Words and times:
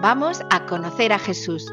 vamos 0.00 0.42
a 0.50 0.66
conocer 0.66 1.12
a 1.12 1.18
Jesús. 1.18 1.70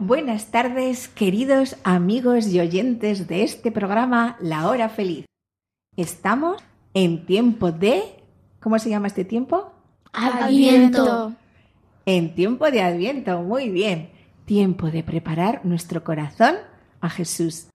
Buenas 0.00 0.50
tardes, 0.50 1.08
queridos 1.08 1.76
amigos 1.84 2.48
y 2.48 2.60
oyentes 2.60 3.28
de 3.28 3.44
este 3.44 3.72
programa 3.72 4.36
La 4.40 4.68
Hora 4.68 4.88
Feliz. 4.88 5.26
Estamos 5.96 6.62
en 6.94 7.24
tiempo 7.26 7.72
de... 7.72 8.02
¿Cómo 8.60 8.78
se 8.78 8.90
llama 8.90 9.06
este 9.06 9.24
tiempo? 9.24 9.72
Adviento. 10.12 11.32
En 12.04 12.34
tiempo 12.34 12.70
de 12.70 12.82
Adviento, 12.82 13.42
muy 13.42 13.70
bien. 13.70 14.10
Tiempo 14.44 14.90
de 14.90 15.02
preparar 15.02 15.64
nuestro 15.64 16.04
corazón 16.04 16.56
a 17.00 17.08
Jesús. 17.08 17.71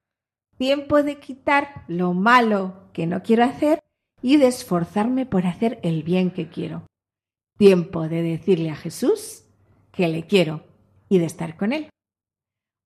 Tiempo 0.58 1.04
de 1.04 1.20
quitar 1.20 1.84
lo 1.88 2.14
malo 2.14 2.90
que 2.94 3.06
no 3.06 3.22
quiero 3.22 3.44
hacer 3.44 3.84
y 4.22 4.38
de 4.38 4.48
esforzarme 4.48 5.26
por 5.26 5.46
hacer 5.46 5.80
el 5.84 6.04
bien 6.04 6.32
que 6.32 6.50
quiero. 6.50 6.88
Tiempo 7.58 8.08
de 8.08 8.24
decirle 8.24 8.72
a 8.72 8.76
Jesús 8.76 9.44
que 9.92 10.08
le 10.08 10.26
quiero 10.26 10.64
y 11.10 11.20
de 11.20 11.26
estar 11.26 11.58
con 11.58 11.74
él. 11.74 11.90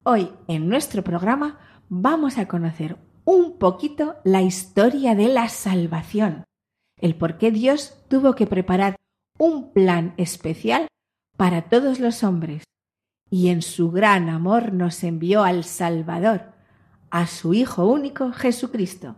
Hoy 0.04 0.32
en 0.48 0.68
nuestro 0.68 1.04
programa 1.04 1.60
vamos 1.88 2.38
a 2.38 2.48
conocer 2.48 2.98
un 3.24 3.58
poquito 3.58 4.16
la 4.24 4.42
historia 4.42 5.16
de 5.16 5.28
la 5.28 5.48
salvación, 5.48 6.44
el 6.98 7.16
por 7.16 7.38
qué 7.38 7.52
Dios 7.52 7.98
tuvo 8.10 8.34
que 8.34 8.48
preparar 8.48 8.96
un 9.38 9.72
plan 9.72 10.14
especial 10.18 10.88
para 11.38 11.70
todos 11.70 12.00
los 12.00 12.24
hombres 12.24 12.64
y 13.30 13.48
en 13.48 13.62
su 13.62 13.92
gran 13.92 14.30
amor 14.30 14.74
nos 14.74 15.04
envió 15.04 15.44
al 15.44 15.64
Salvador, 15.64 16.52
a 17.12 17.28
su 17.28 17.54
Hijo 17.54 17.86
único 17.86 18.32
Jesucristo. 18.32 19.18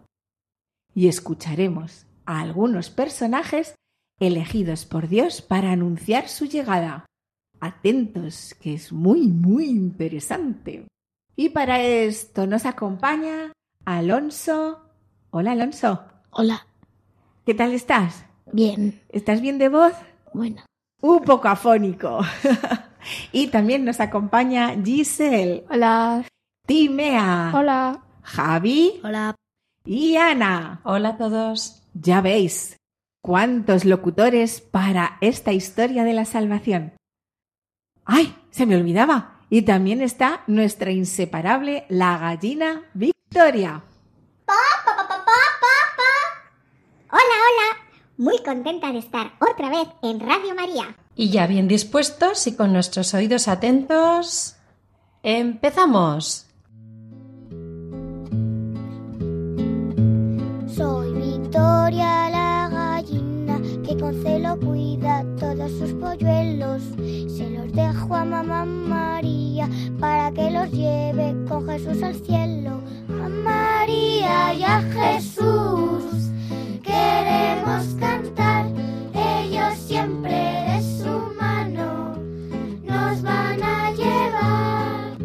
Y 0.93 1.07
escucharemos 1.07 2.05
a 2.25 2.41
algunos 2.41 2.89
personajes 2.89 3.75
elegidos 4.19 4.85
por 4.85 5.07
Dios 5.07 5.41
para 5.41 5.71
anunciar 5.71 6.27
su 6.27 6.45
llegada. 6.45 7.05
Atentos, 7.59 8.55
que 8.59 8.73
es 8.73 8.91
muy, 8.91 9.27
muy 9.27 9.65
interesante. 9.65 10.87
Y 11.35 11.49
para 11.49 11.81
esto 11.81 12.45
nos 12.45 12.65
acompaña 12.65 13.53
Alonso. 13.85 14.81
Hola, 15.31 15.53
Alonso. 15.53 16.03
Hola. 16.31 16.67
¿Qué 17.45 17.53
tal 17.53 17.73
estás? 17.73 18.25
Bien. 18.51 19.01
¿Estás 19.09 19.41
bien 19.41 19.57
de 19.57 19.69
voz? 19.69 19.93
Bueno. 20.33 20.63
Un 21.01 21.23
poco 21.23 21.47
afónico. 21.47 22.19
y 23.31 23.47
también 23.47 23.85
nos 23.85 23.99
acompaña 23.99 24.75
Giselle. 24.83 25.65
Hola. 25.69 26.25
Timea. 26.65 27.51
Hola. 27.53 28.01
Javi. 28.21 29.01
Hola. 29.03 29.35
Y 29.83 30.15
Ana. 30.15 30.79
Hola 30.85 31.09
a 31.09 31.17
todos. 31.17 31.83
Ya 31.93 32.21
veis, 32.21 32.77
cuántos 33.21 33.83
locutores 33.83 34.61
para 34.61 35.17
esta 35.19 35.51
historia 35.51 36.05
de 36.05 36.13
la 36.13 36.23
salvación. 36.23 36.93
¡Ay! 38.05 38.33
Se 38.49 38.65
me 38.65 38.77
olvidaba. 38.77 39.41
Y 39.49 39.63
también 39.63 40.01
está 40.01 40.43
nuestra 40.47 40.91
inseparable, 40.91 41.85
la 41.89 42.17
gallina 42.17 42.89
Victoria. 42.93 43.83
Hola, 47.11 47.21
hola. 47.21 47.77
Muy 48.17 48.41
contenta 48.41 48.91
de 48.91 48.99
estar 48.99 49.33
otra 49.39 49.69
vez 49.69 49.89
en 50.01 50.21
Radio 50.21 50.55
María. 50.55 50.95
Y 51.15 51.29
ya 51.29 51.45
bien 51.45 51.67
dispuestos 51.67 52.47
y 52.47 52.55
con 52.55 52.71
nuestros 52.71 53.13
oídos 53.13 53.47
atentos, 53.49 54.55
empezamos. 55.23 56.47
Victoria 61.93 62.29
la 62.31 62.69
gallina 62.69 63.61
que 63.85 63.95
con 63.95 64.15
celo 64.23 64.59
cuida 64.59 65.23
todos 65.39 65.71
sus 65.73 65.93
polluelos. 65.93 66.81
Se 67.27 67.49
los 67.51 67.71
dejo 67.71 68.15
a 68.15 68.25
mamá 68.25 68.65
María 68.65 69.69
para 69.99 70.31
que 70.31 70.49
los 70.49 70.71
lleve 70.71 71.35
con 71.47 71.67
Jesús 71.67 72.01
al 72.01 72.15
cielo. 72.15 72.81
A 73.09 73.29
María 73.29 74.53
y 74.55 74.63
a 74.63 74.81
Jesús 74.81 76.31
queremos 76.81 77.85
cantar. 77.99 78.65
Ellos 79.13 79.77
siempre 79.77 80.33
de 80.33 80.81
su 80.81 81.35
mano 81.39 82.15
nos 82.83 83.21
van 83.21 83.61
a 83.61 83.91
llevar. 83.91 85.17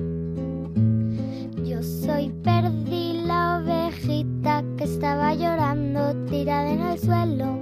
Yo 1.64 1.82
soy 1.82 2.28
Perdi 2.44 3.22
la 3.24 3.58
ovejita 3.58 4.62
que 4.76 4.84
estaba 4.84 5.32
llorando 5.34 6.17
tirada 6.38 6.70
en 6.70 6.80
el 6.80 6.98
suelo. 7.00 7.58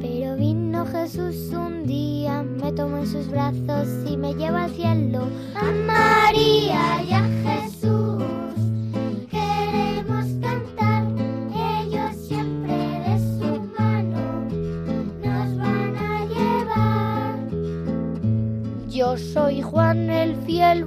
Pero 0.00 0.36
vino 0.36 0.84
Jesús 0.84 1.50
un 1.52 1.86
día, 1.86 2.42
me 2.42 2.70
tomó 2.72 2.98
en 2.98 3.06
sus 3.06 3.26
brazos 3.28 3.88
y 4.06 4.16
me 4.18 4.34
lleva 4.34 4.64
al 4.64 4.70
cielo. 4.70 5.28
A 5.54 5.70
María 5.86 7.02
y 7.08 7.12
a 7.12 7.24
Jesús 7.44 8.22
queremos 9.30 10.26
cantar. 10.42 11.04
Ellos 11.80 12.16
siempre 12.28 12.74
de 13.06 13.16
su 13.38 13.50
mano 13.78 14.22
nos 15.24 15.56
van 15.56 15.96
a 15.96 16.26
llevar. 16.26 17.38
Yo 18.90 19.16
soy 19.16 19.62
Juan 19.62 20.10
el 20.10 20.36
fiel 20.44 20.84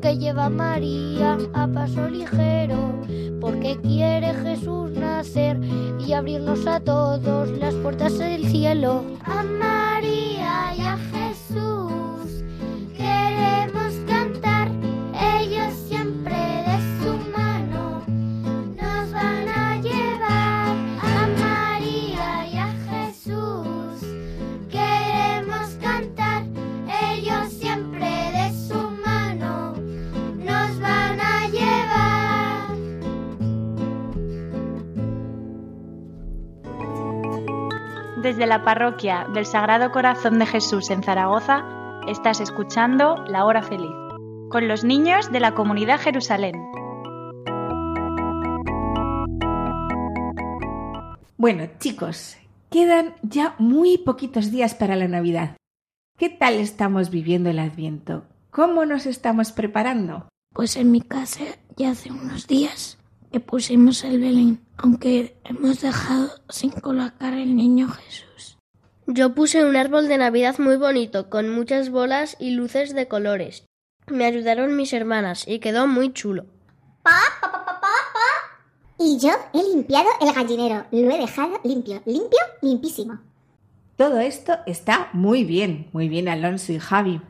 que 0.00 0.16
lleva 0.16 0.48
María 0.48 1.38
a 1.52 1.66
paso 1.66 2.08
ligero, 2.08 2.92
porque 3.40 3.78
quiere 3.82 4.34
Jesús 4.34 4.90
nacer 4.92 5.58
y 5.98 6.12
abrirnos 6.12 6.66
a 6.66 6.80
todos 6.80 7.50
las 7.58 7.74
puertas 7.76 8.18
del 8.18 8.46
cielo. 8.46 9.04
A 9.24 9.42
María 9.42 10.74
y 10.76 10.80
a 10.80 10.98
Jesús 11.12 12.42
queremos 12.96 13.79
Desde 38.40 38.48
la 38.48 38.64
parroquia 38.64 39.26
del 39.34 39.44
Sagrado 39.44 39.92
Corazón 39.92 40.38
de 40.38 40.46
Jesús 40.46 40.88
en 40.88 41.02
Zaragoza, 41.02 41.62
estás 42.08 42.40
escuchando 42.40 43.16
La 43.28 43.44
Hora 43.44 43.60
Feliz, 43.60 43.92
con 44.48 44.66
los 44.66 44.82
niños 44.82 45.30
de 45.30 45.40
la 45.40 45.54
comunidad 45.54 46.00
Jerusalén. 46.00 46.54
Bueno, 51.36 51.68
chicos, 51.80 52.38
quedan 52.70 53.14
ya 53.20 53.56
muy 53.58 53.98
poquitos 53.98 54.50
días 54.50 54.74
para 54.74 54.96
la 54.96 55.06
Navidad. 55.06 55.58
¿Qué 56.16 56.30
tal 56.30 56.54
estamos 56.54 57.10
viviendo 57.10 57.50
el 57.50 57.58
Adviento? 57.58 58.24
¿Cómo 58.50 58.86
nos 58.86 59.04
estamos 59.04 59.52
preparando? 59.52 60.30
Pues 60.54 60.76
en 60.76 60.90
mi 60.90 61.02
casa 61.02 61.44
ya 61.76 61.90
hace 61.90 62.10
unos 62.10 62.46
días 62.46 62.96
que 63.30 63.40
pusimos 63.40 64.02
el 64.02 64.18
Belén, 64.18 64.60
aunque 64.82 65.36
hemos 65.44 65.80
dejado 65.80 66.30
sin 66.48 66.70
colocar 66.70 67.34
el 67.34 67.54
niño 67.54 67.88
Jesús. 67.88 68.58
Yo 69.06 69.34
puse 69.34 69.64
un 69.64 69.76
árbol 69.76 70.08
de 70.08 70.18
Navidad 70.18 70.58
muy 70.58 70.76
bonito, 70.76 71.28
con 71.28 71.48
muchas 71.48 71.90
bolas 71.90 72.36
y 72.38 72.52
luces 72.52 72.94
de 72.94 73.08
colores. 73.08 73.66
Me 74.06 74.24
ayudaron 74.24 74.76
mis 74.76 74.92
hermanas 74.92 75.46
y 75.46 75.58
quedó 75.58 75.86
muy 75.86 76.12
chulo. 76.12 76.46
Y 78.98 79.18
yo 79.18 79.30
he 79.52 79.62
limpiado 79.62 80.08
el 80.20 80.32
gallinero. 80.32 80.86
Lo 80.90 81.10
he 81.10 81.18
dejado 81.18 81.60
limpio, 81.64 82.02
limpio, 82.04 82.38
limpísimo. 82.62 83.18
Todo 83.96 84.20
esto 84.20 84.58
está 84.66 85.10
muy 85.12 85.44
bien, 85.44 85.88
muy 85.92 86.08
bien 86.08 86.28
Alonso 86.28 86.72
y 86.72 86.78
Javi. 86.78 87.20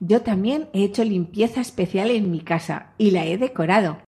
Yo 0.00 0.22
también 0.22 0.68
he 0.72 0.84
hecho 0.84 1.04
limpieza 1.04 1.60
especial 1.60 2.10
en 2.10 2.30
mi 2.30 2.40
casa 2.40 2.92
y 2.98 3.10
la 3.10 3.26
he 3.26 3.36
decorado. 3.36 3.98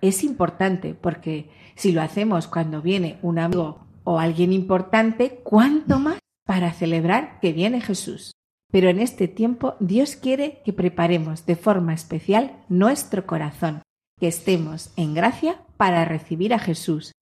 Es 0.00 0.24
importante 0.24 0.94
porque 0.94 1.50
si 1.76 1.92
lo 1.92 2.02
hacemos 2.02 2.46
cuando 2.46 2.82
viene 2.82 3.18
un 3.22 3.38
amigo 3.38 3.86
o 4.04 4.18
alguien 4.18 4.52
importante, 4.52 5.40
cuánto 5.42 5.98
más 5.98 6.18
para 6.46 6.72
celebrar 6.72 7.40
que 7.40 7.52
viene 7.52 7.80
Jesús. 7.80 8.32
Pero 8.70 8.88
en 8.88 9.00
este 9.00 9.28
tiempo 9.28 9.76
Dios 9.80 10.16
quiere 10.16 10.60
que 10.64 10.72
preparemos 10.72 11.46
de 11.46 11.56
forma 11.56 11.94
especial 11.94 12.64
nuestro 12.68 13.26
corazón, 13.26 13.82
que 14.18 14.28
estemos 14.28 14.92
en 14.96 15.14
gracia 15.14 15.62
para 15.76 16.04
recibir 16.04 16.52
a 16.52 16.58
Jesús, 16.58 17.12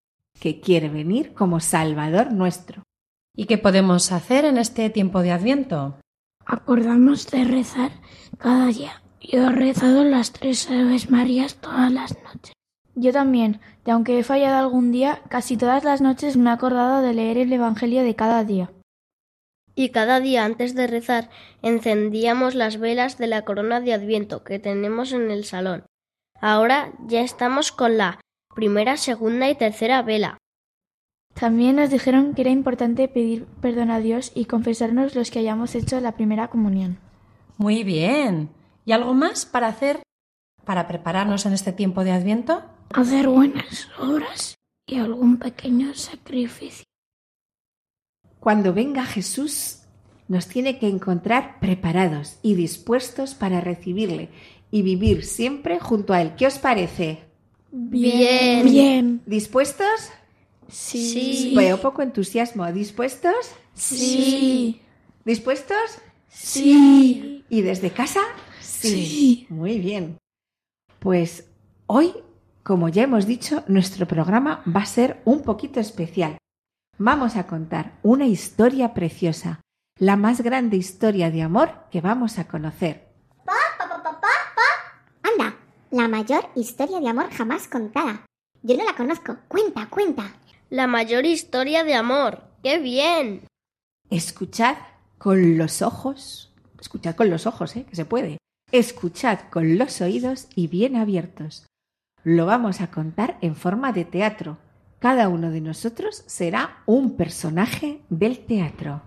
que 0.41 0.61
quiere 0.61 0.89
venir 0.89 1.35
como 1.35 1.61
Salvador 1.61 2.33
nuestro. 2.33 2.83
¿Y 3.37 3.47
qué 3.47 3.59
podemos 3.59 4.13
hacer 4.13 4.45
en 4.45 4.59
este 4.59 4.91
tiempo 4.91 5.23
de 5.23 5.33
Adviento? 5.33 5.99
Acordamos 6.45 7.31
de 7.31 7.45
rezar 7.45 7.93
cada 8.39 8.67
día. 8.67 9.03
Yo 9.21 9.49
he 9.49 9.53
rezado 9.53 10.05
las 10.05 10.33
tres 10.33 10.69
Aves 10.69 11.11
Marías 11.11 11.57
todas 11.57 11.93
las 11.93 12.17
noches. 12.23 12.53
Yo 12.95 13.13
también, 13.13 13.61
y 13.87 13.91
aunque 13.91 14.19
he 14.19 14.23
fallado 14.23 14.59
algún 14.59 14.93
día, 14.93 15.23
casi 15.29 15.57
todas 15.57 15.85
las 15.85 16.01
noches 16.01 16.37
me 16.37 16.51
he 16.51 16.53
acordado 16.53 17.01
de 17.01 17.15
leer 17.15 17.39
el 17.39 17.53
Evangelio 17.53 18.03
de 18.03 18.15
cada 18.15 18.45
día. 18.45 18.71
Y 19.75 19.89
cada 19.89 20.21
día 20.21 20.45
antes 20.45 20.75
de 20.75 20.87
rezar 20.87 21.31
encendíamos 21.63 22.55
las 22.55 22.79
velas 22.79 23.17
de 23.17 23.27
la 23.27 23.43
corona 23.43 23.81
de 23.81 23.95
Adviento 23.95 24.45
que 24.45 24.59
tenemos 24.59 25.13
en 25.13 25.31
el 25.31 25.45
salón. 25.45 25.87
Ahora 26.41 26.93
ya 27.07 27.23
estamos 27.23 27.73
con 27.73 27.97
la 27.97 28.21
primera, 28.55 28.99
segunda 28.99 29.49
y 29.49 29.55
tercera 29.55 30.03
vela. 30.03 30.37
También 31.35 31.77
nos 31.77 31.89
dijeron 31.89 32.35
que 32.35 32.43
era 32.43 32.51
importante 32.51 33.09
pedir 33.09 33.47
perdón 33.63 33.91
a 33.91 34.01
Dios 34.01 34.33
y 34.35 34.45
confesarnos 34.45 35.15
los 35.15 35.31
que 35.31 35.39
hayamos 35.39 35.75
hecho 35.75 35.99
la 36.01 36.13
primera 36.13 36.49
comunión. 36.49 36.99
Muy 37.57 37.85
bien. 37.85 38.51
¿Y 38.85 38.93
algo 38.93 39.15
más 39.15 39.47
para 39.47 39.69
hacer 39.69 40.03
para 40.65 40.87
prepararnos 40.87 41.47
en 41.47 41.55
este 41.55 41.73
tiempo 41.73 42.05
de 42.05 42.13
Adviento? 42.13 42.63
Hacer 42.95 43.29
buenas 43.29 43.89
obras 43.99 44.57
y 44.87 44.99
algún 44.99 45.39
pequeño 45.39 45.95
sacrificio. 45.95 46.85
Cuando 48.39 48.75
venga 48.75 49.05
Jesús, 49.05 49.79
nos 50.29 50.47
tiene 50.49 50.79
que 50.79 50.89
encontrar 50.89 51.59
preparados 51.61 52.39
y 52.43 52.55
dispuestos 52.55 53.35
para 53.35 53.61
recibirle 53.61 54.29
y 54.71 54.83
vivir 54.83 55.25
siempre 55.25 55.79
junto 55.79 56.13
a 56.13 56.21
Él. 56.21 56.35
¿Qué 56.37 56.47
os 56.47 56.59
parece? 56.59 57.21
Bien. 57.71 58.65
Bien. 58.65 59.23
¿Dispuestos? 59.27 60.11
Sí. 60.69 61.55
Veo 61.57 61.81
poco 61.81 62.03
entusiasmo. 62.03 62.71
¿Dispuestos? 62.73 63.35
Sí. 63.75 64.81
¿Dispuestos? 65.25 65.99
Sí. 66.29 67.45
¿Y 67.49 67.63
desde 67.63 67.91
casa? 67.91 68.21
Sí. 68.61 69.47
Muy 69.49 69.79
bien. 69.79 70.19
Pues 70.99 71.47
hoy, 71.87 72.13
como 72.63 72.89
ya 72.89 73.03
hemos 73.03 73.27
dicho, 73.27 73.65
nuestro 73.67 74.07
programa 74.07 74.63
va 74.65 74.83
a 74.83 74.87
ser 74.87 75.21
un 75.25 75.43
poquito 75.43 75.81
especial. 75.81 76.39
Vamos 76.99 77.37
a 77.37 77.47
contar 77.47 77.99
una 78.03 78.27
historia 78.27 78.95
preciosa, 78.95 79.61
la 79.99 80.17
más 80.17 80.43
grande 80.43 80.77
historia 80.77 81.31
de 81.31 81.43
amor 81.43 81.71
que 81.91 82.01
vamos 82.01 82.39
a 82.39 82.47
conocer. 82.47 83.09
Anda, 85.23 85.57
la 85.91 86.07
mayor 86.09 86.49
historia 86.55 87.01
de 87.01 87.09
amor 87.09 87.31
jamás 87.31 87.67
contada. 87.67 88.27
Yo 88.63 88.77
no 88.77 88.85
la 88.85 88.95
conozco. 88.95 89.39
Cuenta, 89.49 89.89
cuenta. 89.89 90.37
La 90.71 90.87
mayor 90.87 91.27
historia 91.27 91.83
de 91.83 91.95
amor. 91.95 92.45
¡Qué 92.63 92.79
bien! 92.79 93.47
Escuchad 94.09 94.77
con 95.19 95.59
los 95.59 95.83
ojos, 95.83 96.53
escuchad 96.81 97.17
con 97.17 97.29
los 97.29 97.47
ojos, 97.47 97.75
¿eh? 97.77 97.85
que 97.89 97.97
se 97.97 98.05
puede. 98.05 98.39
Escuchad 98.71 99.41
con 99.51 99.79
los 99.79 100.01
oídos 100.01 100.47
y 100.55 100.69
bien 100.69 100.97
abiertos. 100.97 101.67
Lo 102.25 102.47
vamos 102.47 102.81
a 102.81 102.89
contar 102.89 103.37
en 103.41 103.57
forma 103.57 103.93
de 103.93 104.05
teatro. 104.05 104.59
Cada 105.01 105.29
uno 105.29 105.51
de 105.51 105.61
nosotros 105.61 106.23
será 106.29 106.85
un 106.87 107.17
personaje 107.17 108.03
del 108.11 108.47
teatro. 108.47 109.03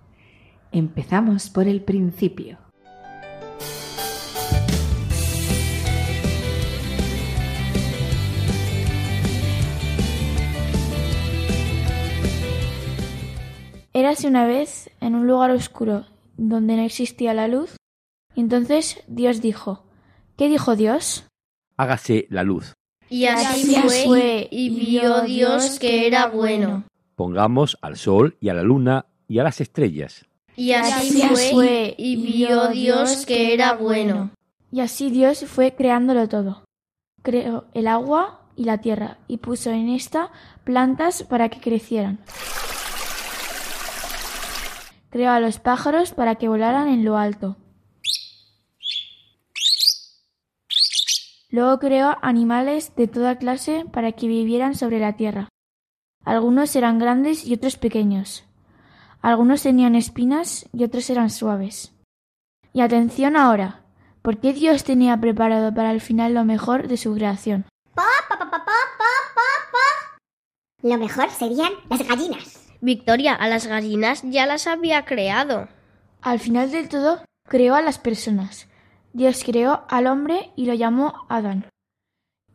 Empezamos 0.73 1.49
por 1.49 1.65
el 1.69 1.81
principio. 1.81 2.57
Érase 13.93 14.27
una 14.27 14.45
vez 14.45 14.89
en 14.99 15.15
un 15.15 15.25
lugar 15.25 15.51
oscuro 15.51 16.05
donde 16.35 16.75
no 16.75 16.81
existía 16.81 17.33
la 17.33 17.47
luz, 17.47 17.77
y 18.35 18.41
entonces 18.41 19.01
Dios 19.07 19.41
dijo, 19.41 19.85
¿qué 20.35 20.49
dijo 20.49 20.75
Dios? 20.75 21.25
Hágase 21.77 22.27
la 22.29 22.43
luz. 22.43 22.73
Y 23.09 23.25
así 23.25 23.75
fue, 24.05 24.47
y 24.51 24.69
vio 24.69 25.21
Dios 25.21 25.79
que 25.79 26.07
era 26.07 26.27
bueno. 26.27 26.83
Pongamos 27.15 27.77
al 27.81 27.97
sol 27.97 28.35
y 28.41 28.49
a 28.49 28.53
la 28.53 28.63
luna 28.63 29.05
y 29.27 29.39
a 29.39 29.43
las 29.43 29.61
estrellas. 29.61 30.25
Y 30.55 30.71
así 30.71 31.21
fue, 31.53 31.95
y 31.97 32.15
vio 32.15 32.67
Dios 32.69 33.25
que 33.25 33.53
era 33.53 33.73
bueno. 33.73 34.31
Y 34.71 34.81
así 34.81 35.09
Dios 35.09 35.45
fue 35.45 35.75
creándolo 35.75 36.27
todo. 36.27 36.63
Creó 37.21 37.65
el 37.73 37.87
agua 37.87 38.41
y 38.55 38.65
la 38.65 38.79
tierra, 38.79 39.17
y 39.27 39.37
puso 39.37 39.69
en 39.71 39.89
esta 39.89 40.31
plantas 40.63 41.23
para 41.23 41.49
que 41.49 41.59
crecieran. 41.59 42.19
Creó 45.09 45.31
a 45.31 45.39
los 45.39 45.59
pájaros 45.59 46.11
para 46.11 46.35
que 46.35 46.49
volaran 46.49 46.87
en 46.87 47.05
lo 47.05 47.17
alto. 47.17 47.57
Luego 51.55 51.79
creó 51.79 52.17
animales 52.21 52.93
de 52.97 53.07
toda 53.07 53.37
clase 53.37 53.85
para 53.89 54.11
que 54.11 54.27
vivieran 54.27 54.75
sobre 54.75 54.99
la 54.99 55.13
tierra. 55.13 55.47
Algunos 56.25 56.75
eran 56.75 56.99
grandes 56.99 57.47
y 57.47 57.53
otros 57.53 57.77
pequeños. 57.77 58.43
Algunos 59.21 59.63
tenían 59.63 59.95
espinas 59.95 60.67
y 60.73 60.83
otros 60.83 61.09
eran 61.09 61.29
suaves. 61.29 61.93
Y 62.73 62.81
atención 62.81 63.37
ahora, 63.37 63.85
porque 64.21 64.51
Dios 64.51 64.83
tenía 64.83 65.17
preparado 65.21 65.73
para 65.73 65.91
el 65.91 66.01
final 66.01 66.33
lo 66.33 66.43
mejor 66.43 66.89
de 66.89 66.97
su 66.97 67.13
creación. 67.13 67.63
Lo 70.81 70.97
mejor 70.97 71.29
serían 71.29 71.71
las 71.89 72.05
gallinas. 72.05 72.67
Victoria, 72.81 73.33
a 73.33 73.47
las 73.47 73.65
gallinas 73.65 74.23
ya 74.23 74.45
las 74.45 74.67
había 74.67 75.05
creado. 75.05 75.69
Al 76.21 76.41
final 76.41 76.69
del 76.69 76.89
todo, 76.89 77.23
creó 77.47 77.75
a 77.75 77.81
las 77.81 77.97
personas. 77.97 78.67
Dios 79.15 79.45
creó 79.45 79.85
al 79.87 80.07
hombre 80.07 80.51
y 80.57 80.65
lo 80.65 80.73
llamó 80.73 81.13
Adán. 81.29 81.69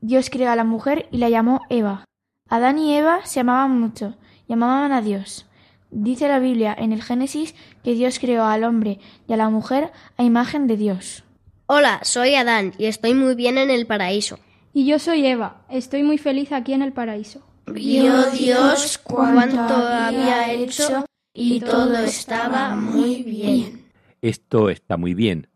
Dios 0.02 0.28
creó 0.28 0.50
a 0.50 0.56
la 0.56 0.64
mujer 0.64 1.08
y 1.10 1.16
la 1.16 1.30
llamó 1.30 1.62
Eva. 1.70 2.04
Adán 2.50 2.78
y 2.78 2.94
Eva 2.94 3.24
se 3.24 3.40
amaban 3.40 3.80
mucho 3.80 4.18
y 4.46 4.52
amaban 4.52 4.92
a 4.92 5.00
Dios. 5.00 5.46
Dice 5.90 6.28
la 6.28 6.38
Biblia 6.38 6.76
en 6.78 6.92
el 6.92 7.02
Génesis 7.02 7.54
que 7.82 7.94
Dios 7.94 8.18
creó 8.18 8.44
al 8.44 8.64
hombre 8.64 8.98
y 9.26 9.32
a 9.32 9.38
la 9.38 9.48
mujer 9.48 9.90
a 10.18 10.22
imagen 10.22 10.66
de 10.66 10.76
Dios. 10.76 11.24
Hola, 11.64 12.00
soy 12.02 12.34
Adán 12.34 12.74
y 12.76 12.84
estoy 12.84 13.14
muy 13.14 13.34
bien 13.34 13.56
en 13.56 13.70
el 13.70 13.86
paraíso. 13.86 14.38
Y 14.74 14.84
yo 14.84 14.98
soy 14.98 15.24
Eva. 15.24 15.64
Estoy 15.70 16.02
muy 16.02 16.18
feliz 16.18 16.52
aquí 16.52 16.74
en 16.74 16.82
el 16.82 16.92
paraíso. 16.92 17.40
Vio 17.68 18.30
Dios 18.32 18.98
cuánto 18.98 19.74
había 19.74 20.52
hecho 20.52 21.06
y 21.32 21.60
todo 21.60 21.96
estaba 22.00 22.76
muy 22.76 23.22
bien. 23.22 23.86
Esto 24.20 24.68
está 24.68 24.98
muy 24.98 25.14
bien. 25.14 25.49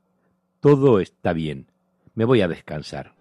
Todo 0.64 0.98
está 0.98 1.34
bien. 1.34 1.66
Me 2.14 2.24
voy 2.24 2.40
a 2.40 2.48
descansar. 2.48 3.12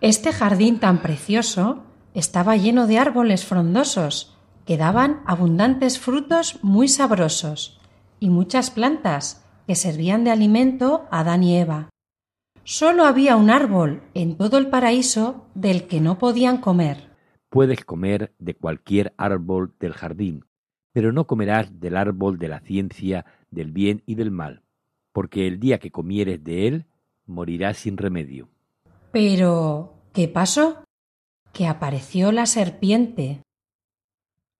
Este 0.00 0.32
jardín 0.32 0.80
tan 0.80 1.00
precioso 1.00 1.84
estaba 2.12 2.56
lleno 2.56 2.88
de 2.88 2.98
árboles 2.98 3.44
frondosos 3.44 4.36
que 4.64 4.76
daban 4.76 5.20
abundantes 5.26 6.00
frutos 6.00 6.58
muy 6.60 6.88
sabrosos 6.88 7.78
y 8.18 8.30
muchas 8.30 8.72
plantas 8.72 9.44
que 9.68 9.76
servían 9.76 10.24
de 10.24 10.32
alimento 10.32 11.06
a 11.12 11.20
Adán 11.20 11.44
y 11.44 11.56
Eva. 11.56 11.88
Solo 12.68 13.04
había 13.04 13.36
un 13.36 13.48
árbol 13.48 14.02
en 14.12 14.36
todo 14.36 14.58
el 14.58 14.66
paraíso 14.66 15.46
del 15.54 15.86
que 15.86 16.00
no 16.00 16.18
podían 16.18 16.58
comer. 16.60 17.12
Puedes 17.48 17.84
comer 17.84 18.34
de 18.40 18.54
cualquier 18.54 19.14
árbol 19.16 19.72
del 19.78 19.92
jardín, 19.92 20.44
pero 20.92 21.12
no 21.12 21.28
comerás 21.28 21.78
del 21.78 21.96
árbol 21.96 22.40
de 22.40 22.48
la 22.48 22.58
ciencia 22.58 23.24
del 23.52 23.70
bien 23.70 24.02
y 24.04 24.16
del 24.16 24.32
mal, 24.32 24.62
porque 25.12 25.46
el 25.46 25.60
día 25.60 25.78
que 25.78 25.92
comieres 25.92 26.42
de 26.42 26.66
él, 26.66 26.86
morirás 27.24 27.76
sin 27.76 27.96
remedio. 27.96 28.48
Pero, 29.12 29.94
¿qué 30.12 30.26
pasó? 30.26 30.82
Que 31.52 31.68
apareció 31.68 32.32
la 32.32 32.46
serpiente 32.46 33.42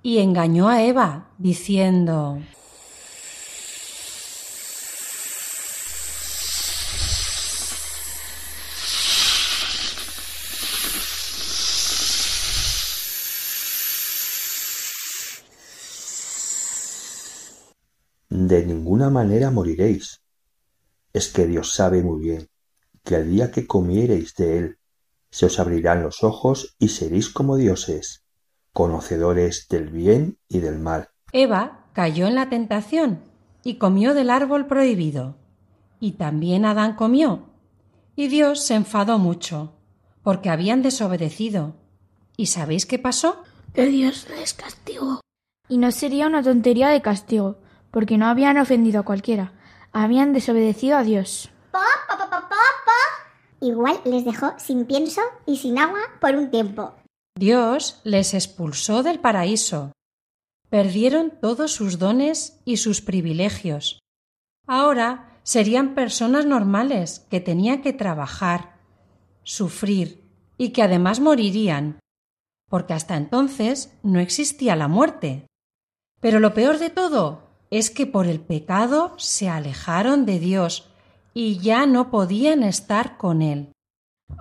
y 0.01 0.19
engañó 0.19 0.69
a 0.69 0.85
Eva, 0.85 1.31
diciendo 1.39 2.39
De 18.47 18.65
ninguna 18.65 19.11
manera 19.11 19.51
moriréis. 19.51 20.23
es 21.13 21.33
que 21.33 21.47
Dios 21.47 21.75
sabe 21.75 22.01
muy 22.05 22.21
bien 22.21 22.49
que 23.03 23.17
el 23.17 23.29
día 23.29 23.51
que 23.51 23.67
comiereis 23.67 24.37
de 24.37 24.59
él, 24.59 24.79
se 25.31 25.47
os 25.47 25.59
abrirán 25.59 26.05
los 26.05 26.23
ojos 26.23 26.77
y 26.79 26.89
seréis 26.89 27.29
como 27.29 27.57
dioses, 27.57 28.23
conocedores 28.73 29.67
del 29.69 29.91
bien 29.91 30.39
y 30.49 30.61
del 30.61 30.79
mal. 30.79 31.09
Eva 31.33 31.87
cayó 31.93 32.29
en 32.29 32.37
la 32.37 32.49
tentación 32.49 33.19
y 33.65 33.79
comió 33.79 34.15
del 34.15 34.31
árbol 34.31 34.69
prohibido. 34.69 35.35
Y 35.99 36.13
también 36.13 36.65
Adán 36.65 36.95
comió. 36.95 37.47
Y 38.15 38.29
Dios 38.29 38.61
se 38.61 38.75
enfadó 38.75 39.19
mucho, 39.19 39.73
porque 40.23 40.51
habían 40.51 40.83
desobedecido. 40.83 41.75
¿Y 42.37 42.47
sabéis 42.47 42.87
qué 42.87 43.01
pasó? 43.01 43.43
Que 43.75 43.87
Dios 43.87 44.29
les 44.29 44.55
castigó. 44.55 45.21
Y 45.69 45.79
no 45.79 45.91
sería 45.91 46.29
una 46.29 46.45
tontería 46.45 46.91
de 46.91 47.03
castigo, 47.03 47.59
porque 47.91 48.19
no 48.19 48.27
habían 48.27 48.59
ofendido 48.59 49.01
a 49.01 49.05
cualquiera, 49.05 49.53
habían 49.93 50.33
desobedecido 50.33 50.97
a 50.97 51.03
Dios. 51.03 51.51
Pa, 51.71 51.81
pa, 52.09 52.19
pa, 52.19 52.31
pa, 52.31 52.41
pa, 52.41 52.57
pa. 52.85 53.27
Igual 53.61 54.01
les 54.05 54.25
dejó 54.25 54.53
sin 54.59 54.85
pienso 54.85 55.23
y 55.47 55.57
sin 55.57 55.79
agua 55.79 56.01
por 56.21 56.35
un 56.35 56.51
tiempo. 56.51 56.95
Dios 57.39 58.01
les 58.05 58.35
expulsó 58.35 59.03
del 59.03 59.21
paraíso. 59.21 59.93
Perdieron 60.69 61.33
todos 61.41 61.73
sus 61.73 61.99
dones 61.99 62.61
y 62.65 62.79
sus 62.79 63.01
privilegios. 63.01 64.01
Ahora 64.67 65.39
serían 65.43 65.95
personas 65.95 66.45
normales 66.45 67.27
que 67.31 67.41
tenían 67.41 67.83
que 67.83 67.93
trabajar, 67.93 68.81
sufrir 69.45 70.25
y 70.59 70.71
que 70.71 70.83
además 70.83 71.21
morirían, 71.21 72.01
porque 72.69 72.95
hasta 72.95 73.17
entonces 73.17 73.97
no 74.03 74.19
existía 74.19 74.75
la 74.75 74.89
muerte. 74.89 75.47
Pero 76.21 76.41
lo 76.41 76.53
peor 76.53 76.79
de 76.79 76.91
todo 76.91 77.46
es 77.71 77.91
que 77.91 78.07
por 78.07 78.27
el 78.27 78.41
pecado 78.41 79.15
se 79.19 79.49
alejaron 79.49 80.27
de 80.27 80.39
Dios 80.39 80.91
y 81.35 81.59
ya 81.59 81.87
no 81.87 82.11
podían 82.11 82.63
estar 82.63 83.17
con 83.17 83.43
Él. 83.43 83.73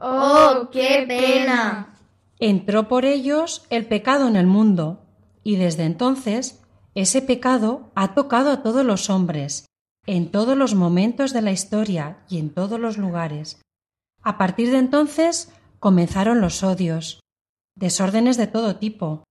¡Oh, 0.01 0.69
qué 0.71 1.05
pena! 1.07 1.93
Entró 2.39 2.87
por 2.87 3.05
ellos 3.05 3.65
el 3.69 3.85
pecado 3.85 4.27
en 4.27 4.35
el 4.35 4.47
mundo, 4.47 5.05
y 5.43 5.55
desde 5.55 5.83
entonces 5.83 6.61
ese 6.95 7.21
pecado 7.21 7.91
ha 7.95 8.13
tocado 8.13 8.51
a 8.51 8.63
todos 8.63 8.85
los 8.85 9.09
hombres, 9.09 9.65
en 10.05 10.31
todos 10.31 10.57
los 10.57 10.75
momentos 10.75 11.33
de 11.33 11.41
la 11.41 11.51
historia 11.51 12.19
y 12.29 12.39
en 12.39 12.53
todos 12.53 12.79
los 12.79 12.97
lugares. 12.97 13.61
A 14.21 14.37
partir 14.37 14.71
de 14.71 14.77
entonces 14.77 15.51
comenzaron 15.79 16.41
los 16.41 16.63
odios, 16.63 17.19
desórdenes 17.75 18.37
de 18.37 18.47
todo 18.47 18.77
tipo, 18.77 19.23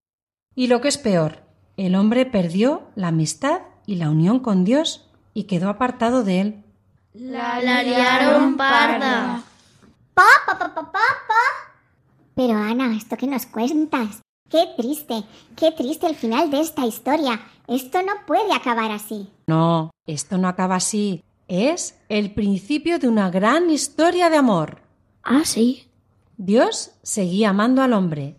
y 0.54 0.66
lo 0.68 0.80
que 0.80 0.88
es 0.88 0.98
peor, 0.98 1.42
el 1.76 1.94
hombre 1.94 2.26
perdió 2.26 2.88
la 2.94 3.08
amistad 3.08 3.62
y 3.86 3.96
la 3.96 4.10
unión 4.10 4.40
con 4.40 4.64
Dios 4.64 5.06
y 5.34 5.44
quedó 5.44 5.68
apartado 5.68 6.24
de 6.24 6.40
él. 6.40 6.64
La, 7.14 7.60
la 7.60 7.82
liaron 7.82 8.56
parda. 8.56 9.42
Pa, 10.14 10.24
pa, 10.46 10.58
pa, 10.58 10.74
pa, 10.74 10.82
pa, 10.92 11.00
pa. 11.28 11.74
Pero 12.34 12.58
Ana, 12.58 12.96
¿esto 12.96 13.16
que 13.16 13.26
nos 13.26 13.46
cuentas? 13.46 14.20
Qué 14.48 14.68
triste, 14.76 15.24
qué 15.56 15.72
triste 15.72 16.06
el 16.06 16.14
final 16.14 16.50
de 16.50 16.60
esta 16.60 16.86
historia. 16.86 17.40
Esto 17.66 18.02
no 18.02 18.12
puede 18.26 18.52
acabar 18.52 18.90
así. 18.90 19.28
No, 19.46 19.90
esto 20.06 20.38
no 20.38 20.48
acaba 20.48 20.76
así. 20.76 21.22
Es 21.48 21.98
el 22.08 22.32
principio 22.32 22.98
de 22.98 23.08
una 23.08 23.30
gran 23.30 23.70
historia 23.70 24.30
de 24.30 24.36
amor. 24.36 24.82
Ah, 25.22 25.42
sí. 25.44 25.88
Dios 26.36 26.92
seguía 27.02 27.50
amando 27.50 27.82
al 27.82 27.92
hombre 27.92 28.36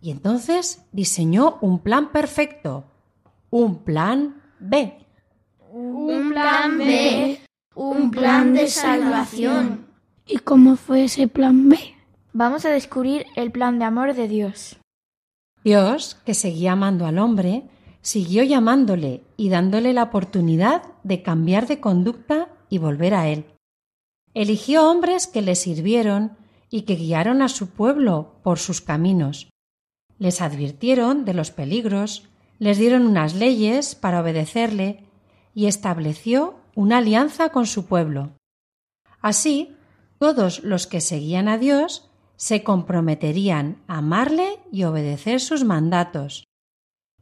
y 0.00 0.10
entonces 0.10 0.82
diseñó 0.92 1.58
un 1.60 1.78
plan 1.78 2.10
perfecto, 2.10 2.84
un 3.50 3.78
plan 3.84 4.37
B. 4.60 4.98
Un 5.70 6.30
plan 6.30 6.78
B. 6.78 7.40
Un 7.74 8.10
plan 8.10 8.54
de 8.54 8.68
salvación. 8.68 9.86
¿Y 10.26 10.38
cómo 10.38 10.76
fue 10.76 11.04
ese 11.04 11.28
plan 11.28 11.68
B? 11.68 11.78
Vamos 12.32 12.64
a 12.64 12.70
descubrir 12.70 13.26
el 13.36 13.50
plan 13.50 13.78
de 13.78 13.84
amor 13.84 14.14
de 14.14 14.28
Dios. 14.28 14.76
Dios, 15.64 16.16
que 16.24 16.34
seguía 16.34 16.72
amando 16.72 17.06
al 17.06 17.18
hombre, 17.18 17.64
siguió 18.00 18.42
llamándole 18.42 19.22
y 19.36 19.48
dándole 19.48 19.92
la 19.92 20.04
oportunidad 20.04 20.82
de 21.02 21.22
cambiar 21.22 21.66
de 21.66 21.80
conducta 21.80 22.48
y 22.68 22.78
volver 22.78 23.14
a 23.14 23.28
él. 23.28 23.46
Eligió 24.34 24.88
hombres 24.90 25.26
que 25.26 25.42
le 25.42 25.54
sirvieron 25.54 26.36
y 26.70 26.82
que 26.82 26.96
guiaron 26.96 27.42
a 27.42 27.48
su 27.48 27.70
pueblo 27.70 28.34
por 28.42 28.58
sus 28.58 28.80
caminos. 28.80 29.48
Les 30.18 30.40
advirtieron 30.40 31.24
de 31.24 31.34
los 31.34 31.50
peligros, 31.50 32.28
les 32.58 32.78
dieron 32.78 33.06
unas 33.06 33.34
leyes 33.34 33.94
para 33.94 34.20
obedecerle 34.20 35.04
y 35.54 35.66
estableció 35.66 36.56
una 36.74 36.98
alianza 36.98 37.50
con 37.50 37.66
su 37.66 37.86
pueblo. 37.86 38.30
Así, 39.20 39.76
todos 40.18 40.62
los 40.62 40.86
que 40.86 41.00
seguían 41.00 41.48
a 41.48 41.58
Dios 41.58 42.10
se 42.36 42.62
comprometerían 42.62 43.82
a 43.88 43.98
amarle 43.98 44.60
y 44.70 44.84
obedecer 44.84 45.40
sus 45.40 45.64
mandatos. 45.64 46.44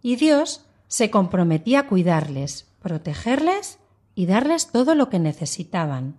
Y 0.02 0.16
Dios 0.16 0.66
se 0.88 1.10
comprometía 1.10 1.80
a 1.80 1.86
cuidarles, 1.88 2.66
protegerles 2.80 3.78
y 4.14 4.26
darles 4.26 4.70
todo 4.70 4.94
lo 4.94 5.08
que 5.08 5.18
necesitaban. 5.18 6.16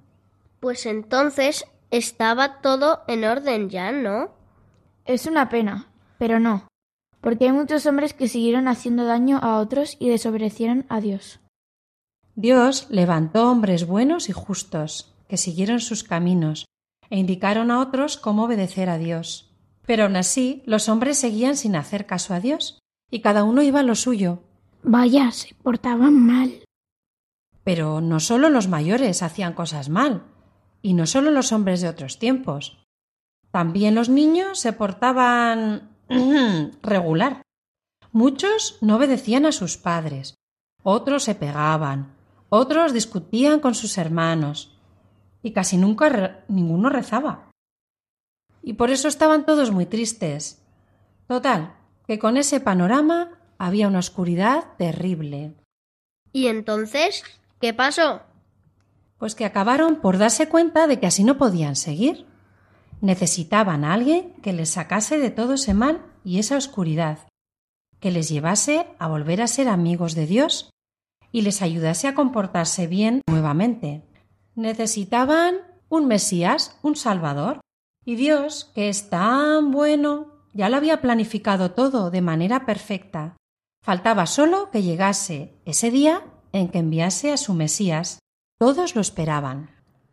Pues 0.60 0.86
entonces 0.86 1.66
estaba 1.92 2.62
todo 2.62 3.04
en 3.08 3.24
orden 3.24 3.70
ya, 3.70 3.92
¿no? 3.92 4.32
Es 5.06 5.26
una 5.26 5.50
pena, 5.50 5.88
pero 6.18 6.40
no, 6.40 6.68
porque 7.28 7.44
hay 7.44 7.52
muchos 7.52 7.86
hombres 7.86 8.14
que 8.14 8.30
siguieron 8.30 8.70
haciendo 8.70 9.04
daño 9.04 9.38
a 9.42 9.60
otros 9.60 9.98
y 10.00 10.08
desobedecieron 10.08 10.86
a 10.88 11.02
Dios. 11.02 11.42
Dios 12.36 12.88
levantó 12.90 13.52
hombres 13.52 13.86
buenos 13.86 14.30
y 14.30 14.32
justos, 14.32 15.14
que 15.28 15.36
siguieron 15.36 15.82
sus 15.82 16.06
caminos, 16.06 16.68
e 17.10 17.18
indicaron 17.18 17.70
a 17.70 17.82
otros 17.82 18.16
cómo 18.16 18.46
obedecer 18.46 18.90
a 18.90 18.98
Dios. 18.98 19.54
Pero 19.86 20.06
aun 20.06 20.16
así 20.16 20.64
los 20.66 20.88
hombres 20.88 21.18
seguían 21.18 21.58
sin 21.58 21.76
hacer 21.76 22.06
caso 22.06 22.34
a 22.34 22.40
Dios, 22.40 22.80
y 23.12 23.20
cada 23.20 23.44
uno 23.44 23.62
iba 23.62 23.82
a 23.82 23.84
lo 23.84 23.96
suyo. 23.96 24.44
Vaya, 24.82 25.30
se 25.32 25.54
portaban 25.56 26.14
mal. 26.14 26.64
Pero 27.66 28.00
no 28.00 28.22
solo 28.22 28.50
los 28.50 28.70
mayores 28.70 29.22
hacían 29.22 29.52
cosas 29.52 29.90
mal, 29.90 30.24
y 30.82 30.94
no 30.94 31.06
solo 31.06 31.32
los 31.32 31.52
hombres 31.52 31.82
de 31.82 31.90
otros 31.90 32.20
tiempos. 32.20 32.78
También 33.52 33.96
los 33.96 34.08
niños 34.08 34.60
se 34.60 34.72
portaban 34.72 35.97
regular. 36.82 37.42
Muchos 38.12 38.78
no 38.82 38.96
obedecían 38.96 39.46
a 39.46 39.52
sus 39.52 39.78
padres, 39.78 40.36
otros 40.84 41.24
se 41.24 41.36
pegaban, 41.36 42.16
otros 42.50 42.94
discutían 42.94 43.60
con 43.60 43.76
sus 43.76 43.98
hermanos, 43.98 44.78
y 45.44 45.52
casi 45.52 45.78
nunca 45.78 46.10
re 46.10 46.44
ninguno 46.48 46.90
rezaba. 46.90 47.52
Y 48.64 48.74
por 48.74 48.90
eso 48.90 49.08
estaban 49.08 49.46
todos 49.46 49.72
muy 49.72 49.86
tristes. 49.86 50.62
Total, 51.28 51.76
que 52.06 52.20
con 52.20 52.38
ese 52.38 52.60
panorama 52.60 53.32
había 53.58 53.88
una 53.88 54.00
oscuridad 54.00 54.76
terrible. 54.78 55.54
¿Y 56.32 56.48
entonces 56.48 57.24
qué 57.60 57.74
pasó? 57.74 58.22
Pues 59.18 59.36
que 59.36 59.46
acabaron 59.46 59.98
por 59.98 60.18
darse 60.18 60.48
cuenta 60.48 60.88
de 60.88 61.00
que 61.00 61.08
así 61.08 61.24
no 61.24 61.38
podían 61.38 61.76
seguir. 61.76 62.26
Necesitaban 63.02 63.84
a 63.84 63.94
alguien 63.94 64.34
que 64.42 64.54
les 64.54 64.70
sacase 64.70 65.18
de 65.20 65.30
todo 65.30 65.54
ese 65.54 65.74
mal 65.74 66.06
y 66.24 66.40
esa 66.40 66.58
oscuridad, 66.58 67.28
que 68.00 68.12
les 68.12 68.30
llevase 68.30 68.88
a 69.00 69.08
volver 69.08 69.42
a 69.42 69.48
ser 69.48 69.68
amigos 69.68 70.16
de 70.16 70.26
Dios 70.26 70.72
y 71.32 71.42
les 71.42 71.62
ayudase 71.62 72.08
a 72.08 72.16
comportarse 72.16 72.88
bien 72.88 73.22
nuevamente. 73.28 74.04
Necesitaban 74.56 75.58
un 75.90 76.08
Mesías, 76.08 76.78
un 76.82 76.96
Salvador. 76.96 77.60
Y 78.04 78.16
Dios, 78.16 78.72
que 78.74 78.90
es 78.90 79.10
tan 79.10 79.72
bueno, 79.72 80.38
ya 80.54 80.70
lo 80.70 80.78
había 80.78 81.02
planificado 81.02 81.72
todo 81.72 82.10
de 82.10 82.22
manera 82.22 82.66
perfecta. 82.66 83.36
Faltaba 83.84 84.26
solo 84.26 84.72
que 84.72 84.82
llegase 84.82 85.54
ese 85.66 85.92
día 85.92 86.26
en 86.52 86.70
que 86.70 86.80
enviase 86.80 87.32
a 87.32 87.38
su 87.38 87.54
Mesías. 87.54 88.20
Todos 88.60 88.96
lo 88.96 89.02
esperaban. 89.02 89.70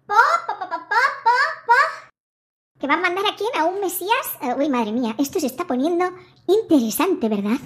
Pa, 0.06 0.14
pa, 0.46 0.58
pa, 0.58 0.68
pa, 0.68 0.78
pa, 0.78 1.00
pa, 1.24 1.38
pa. 1.66 2.10
¿Que 2.78 2.86
va 2.86 2.94
a 2.94 3.00
mandar 3.00 3.24
a 3.26 3.36
quién? 3.36 3.50
¿A 3.58 3.66
un 3.66 3.80
Mesías? 3.80 4.26
Eh, 4.42 4.54
uy, 4.58 4.68
madre 4.68 4.92
mía, 4.92 5.14
esto 5.18 5.40
se 5.40 5.46
está 5.46 5.66
poniendo 5.66 6.04
interesante, 6.46 7.28
¿verdad? 7.28 7.58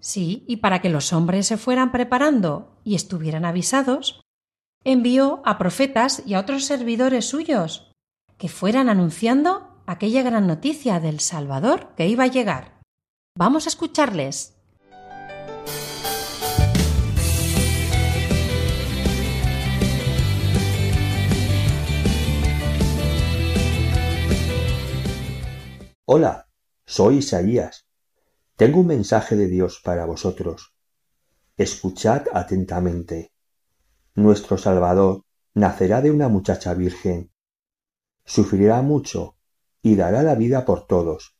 Sí, 0.00 0.44
y 0.48 0.56
para 0.56 0.80
que 0.80 0.88
los 0.88 1.12
hombres 1.12 1.46
se 1.46 1.56
fueran 1.56 1.92
preparando 1.92 2.76
y 2.84 2.96
estuvieran 2.96 3.44
avisados, 3.44 4.20
envió 4.84 5.42
a 5.44 5.58
profetas 5.58 6.24
y 6.26 6.34
a 6.34 6.40
otros 6.40 6.64
servidores 6.64 7.28
suyos 7.28 7.92
que 8.36 8.48
fueran 8.48 8.88
anunciando 8.88 9.68
aquella 9.86 10.22
gran 10.22 10.48
noticia 10.48 10.98
del 10.98 11.20
Salvador 11.20 11.94
que 11.96 12.08
iba 12.08 12.24
a 12.24 12.28
llegar. 12.28 12.80
Vamos 13.38 13.66
a 13.66 13.68
escucharles. 13.68 14.51
Hola, 26.14 26.46
soy 26.84 27.16
Isaías. 27.16 27.86
Tengo 28.56 28.80
un 28.80 28.86
mensaje 28.88 29.34
de 29.34 29.46
Dios 29.46 29.80
para 29.82 30.04
vosotros. 30.04 30.74
Escuchad 31.56 32.24
atentamente. 32.34 33.32
Nuestro 34.14 34.58
Salvador, 34.58 35.24
nacerá 35.54 36.02
de 36.02 36.10
una 36.10 36.28
muchacha 36.28 36.74
virgen. 36.74 37.30
Sufrirá 38.26 38.82
mucho 38.82 39.38
y 39.80 39.96
dará 39.96 40.22
la 40.22 40.34
vida 40.34 40.66
por 40.66 40.86
todos, 40.86 41.34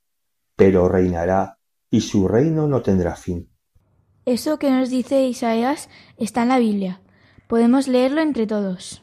pero 0.56 0.88
reinará 0.88 1.58
y 1.90 2.00
su 2.00 2.26
reino 2.26 2.66
no 2.66 2.80
tendrá 2.80 3.14
fin. 3.14 3.50
Eso 4.24 4.58
que 4.58 4.70
nos 4.70 4.88
dice 4.88 5.26
Isaías 5.26 5.90
está 6.16 6.44
en 6.44 6.48
la 6.48 6.58
Biblia. 6.58 7.02
Podemos 7.46 7.88
leerlo 7.88 8.22
entre 8.22 8.46
todos. 8.46 9.01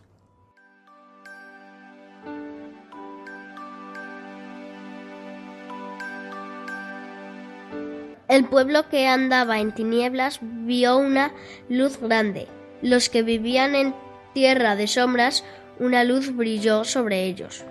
El 8.30 8.46
pueblo 8.46 8.88
que 8.90 9.08
andaba 9.08 9.60
en 9.60 9.72
tinieblas 9.74 10.40
vio 10.42 10.98
una 10.98 11.32
luz 11.68 12.00
grande. 12.00 12.48
Los 12.84 13.10
que 13.10 13.24
vivían 13.24 13.74
en 13.74 13.96
tierra 14.34 14.76
de 14.76 14.86
sombras, 14.86 15.44
una 15.80 16.04
luz 16.04 16.36
brilló 16.36 16.84
sobre 16.84 17.26
ellos. 17.26 17.66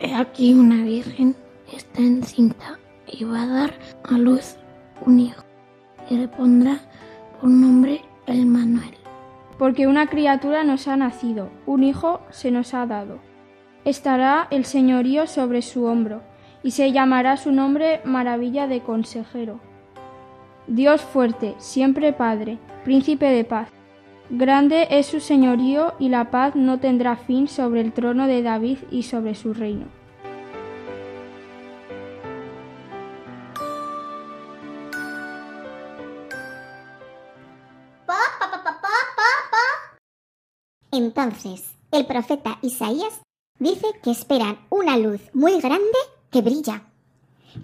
He 0.00 0.12
aquí 0.12 0.52
una 0.54 0.82
virgen 0.84 1.36
está 1.72 2.02
encinta 2.02 2.78
y 3.06 3.22
va 3.22 3.42
a 3.42 3.46
dar 3.46 3.74
a 4.02 4.18
luz 4.18 4.56
un 5.04 5.20
hijo 5.20 5.44
y 6.10 6.16
le 6.16 6.28
pondrá 6.28 6.80
por 7.40 7.48
nombre 7.48 8.02
el 8.26 8.44
Manuel. 8.44 8.94
Porque 9.56 9.86
una 9.86 10.08
criatura 10.08 10.64
nos 10.64 10.88
ha 10.88 10.96
nacido, 10.96 11.48
un 11.64 11.84
hijo 11.84 12.20
se 12.30 12.50
nos 12.50 12.74
ha 12.74 12.86
dado. 12.86 13.20
Estará 13.84 14.48
el 14.50 14.64
señorío 14.64 15.28
sobre 15.28 15.62
su 15.62 15.84
hombro, 15.84 16.22
y 16.62 16.72
se 16.72 16.90
llamará 16.90 17.36
su 17.36 17.52
nombre 17.52 18.00
Maravilla 18.04 18.66
de 18.66 18.80
Consejero. 18.80 19.60
Dios 20.66 21.00
fuerte, 21.00 21.54
siempre 21.58 22.12
Padre, 22.12 22.58
príncipe 22.84 23.26
de 23.26 23.44
paz. 23.44 23.68
Grande 24.30 24.88
es 24.90 25.06
su 25.06 25.20
señorío 25.20 25.94
y 26.00 26.08
la 26.08 26.32
paz 26.32 26.56
no 26.56 26.80
tendrá 26.80 27.16
fin 27.16 27.46
sobre 27.46 27.80
el 27.80 27.92
trono 27.92 28.26
de 28.26 28.42
David 28.42 28.78
y 28.90 29.04
sobre 29.04 29.36
su 29.36 29.54
reino. 29.54 29.86
Entonces, 40.90 41.76
el 41.92 42.06
profeta 42.06 42.58
Isaías 42.62 43.20
dice 43.60 43.86
que 44.02 44.10
esperan 44.10 44.58
una 44.70 44.96
luz 44.96 45.20
muy 45.32 45.60
grande 45.60 45.98
que 46.32 46.42
brilla. 46.42 46.82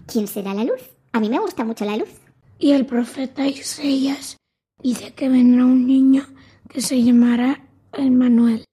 ¿Quién 0.06 0.28
será 0.28 0.54
la 0.54 0.64
luz? 0.64 0.80
A 1.12 1.18
mí 1.18 1.28
me 1.28 1.40
gusta 1.40 1.64
mucho 1.64 1.84
la 1.84 1.96
luz. 1.96 2.21
Y 2.62 2.70
el 2.70 2.86
profeta 2.86 3.44
Isaías 3.44 4.36
dice 4.80 5.12
que 5.14 5.28
vendrá 5.28 5.64
un 5.64 5.84
niño 5.84 6.24
que 6.68 6.80
se 6.80 7.02
llamará 7.02 7.66
Emmanuel. 7.92 8.64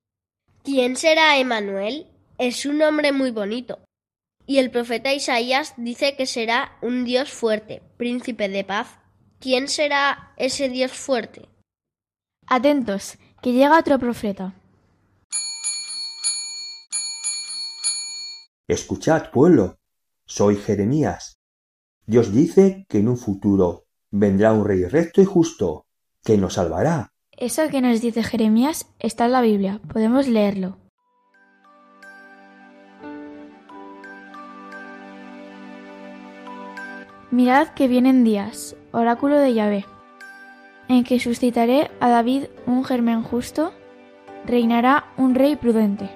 ¿Quién 0.63 0.95
será 0.95 1.39
Emmanuel? 1.39 2.05
Es 2.37 2.67
un 2.67 2.77
nombre 2.77 3.11
muy 3.13 3.31
bonito. 3.31 3.79
Y 4.45 4.59
el 4.59 4.69
profeta 4.69 5.11
Isaías 5.11 5.73
dice 5.75 6.15
que 6.15 6.27
será 6.27 6.77
un 6.83 7.03
Dios 7.03 7.31
fuerte, 7.31 7.81
príncipe 7.97 8.47
de 8.47 8.63
paz. 8.63 8.99
¿Quién 9.39 9.67
será 9.67 10.33
ese 10.37 10.69
Dios 10.69 10.91
fuerte? 10.91 11.49
Atentos, 12.45 13.17
que 13.41 13.53
llega 13.53 13.79
otro 13.79 13.97
profeta. 13.97 14.53
Escuchad, 18.67 19.31
pueblo, 19.31 19.79
soy 20.27 20.57
Jeremías. 20.57 21.38
Dios 22.09 22.33
dice 22.33 22.87
que 22.89 22.97
en 22.97 23.07
un 23.07 23.17
futuro 23.17 23.85
vendrá 24.09 24.51
un 24.51 24.65
rey 24.65 24.83
recto 24.85 25.21
y 25.21 25.25
justo, 25.25 25.85
que 26.23 26.39
nos 26.39 26.55
salvará. 26.55 27.13
Eso 27.37 27.69
que 27.69 27.81
nos 27.81 28.01
dice 28.01 28.23
Jeremías 28.23 28.91
está 28.97 29.25
en 29.25 29.31
la 29.31 29.41
Biblia, 29.41 29.79
podemos 29.93 30.27
leerlo. 30.27 30.79
Mirad 37.29 37.67
que 37.75 37.87
vienen 37.87 38.23
días, 38.23 38.75
oráculo 38.91 39.37
de 39.37 39.53
Yahvé, 39.53 39.85
en 40.87 41.03
que 41.03 41.19
suscitaré 41.19 41.91
a 41.99 42.09
David 42.09 42.45
un 42.65 42.83
germen 42.85 43.21
justo, 43.21 43.71
reinará 44.47 45.13
un 45.15 45.35
rey 45.35 45.55
prudente, 45.55 46.09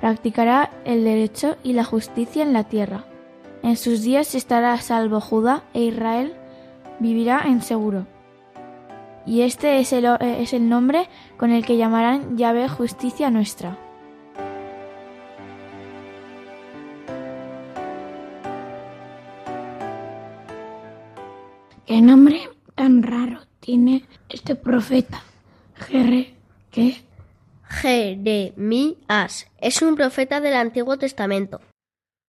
practicará 0.00 0.72
el 0.84 1.04
derecho 1.04 1.56
y 1.62 1.74
la 1.74 1.84
justicia 1.84 2.42
en 2.42 2.52
la 2.52 2.64
tierra. 2.64 3.04
En 3.62 3.76
sus 3.76 4.02
días 4.02 4.34
estará 4.34 4.72
a 4.72 4.80
salvo 4.80 5.20
Judá 5.20 5.64
e 5.74 5.82
Israel 5.82 6.34
vivirá 6.98 7.42
en 7.46 7.62
seguro. 7.62 8.06
Y 9.26 9.42
este 9.42 9.80
es 9.80 9.92
el, 9.92 10.06
es 10.20 10.52
el 10.52 10.68
nombre 10.68 11.08
con 11.36 11.50
el 11.50 11.66
que 11.66 11.76
llamarán 11.76 12.36
Yahvé 12.36 12.68
justicia 12.68 13.30
nuestra. 13.30 13.76
¿Qué 21.86 22.02
nombre 22.02 22.48
tan 22.74 23.02
raro 23.02 23.40
tiene 23.60 24.04
este 24.28 24.54
profeta? 24.54 25.22
Jere, 25.76 26.34
¿qué? 26.70 26.96
Jeremías 27.68 29.46
es 29.58 29.82
un 29.82 29.96
profeta 29.96 30.40
del 30.40 30.54
Antiguo 30.54 30.98
Testamento. 30.98 31.60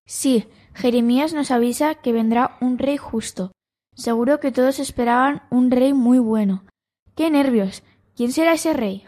Sí, 0.07 0.47
Jeremías 0.73 1.33
nos 1.33 1.51
avisa 1.51 1.95
que 1.95 2.13
vendrá 2.13 2.57
un 2.61 2.79
rey 2.79 2.95
justo. 2.95 3.51
Seguro 3.93 4.39
que 4.39 4.53
todos 4.53 4.79
esperaban 4.79 5.43
un 5.51 5.69
rey 5.69 5.91
muy 5.91 6.17
bueno. 6.17 6.65
¡Qué 7.13 7.29
nervios! 7.29 7.83
¿Quién 8.15 8.31
será 8.31 8.53
ese 8.53 8.71
rey? 8.71 9.05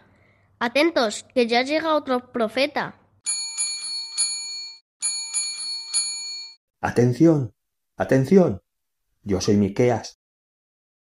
Atentos, 0.60 1.26
que 1.34 1.48
ya 1.48 1.64
llega 1.64 1.96
otro 1.96 2.34
profeta. 2.34 3.00
Atención, 6.82 7.54
atención. 7.96 8.62
Yo 9.24 9.40
soy 9.40 9.56
Miqueas. 9.56 10.20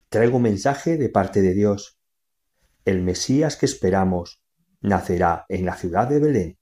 Traigo 0.09 0.37
un 0.37 0.43
mensaje 0.43 0.97
de 0.97 1.09
parte 1.09 1.43
de 1.43 1.53
Dios. 1.53 1.99
El 2.83 3.03
Mesías 3.03 3.57
que 3.57 3.67
esperamos 3.67 4.41
nacerá 4.81 5.45
en 5.49 5.65
la 5.65 5.75
ciudad 5.75 6.07
de 6.07 6.19
Belén. 6.19 6.57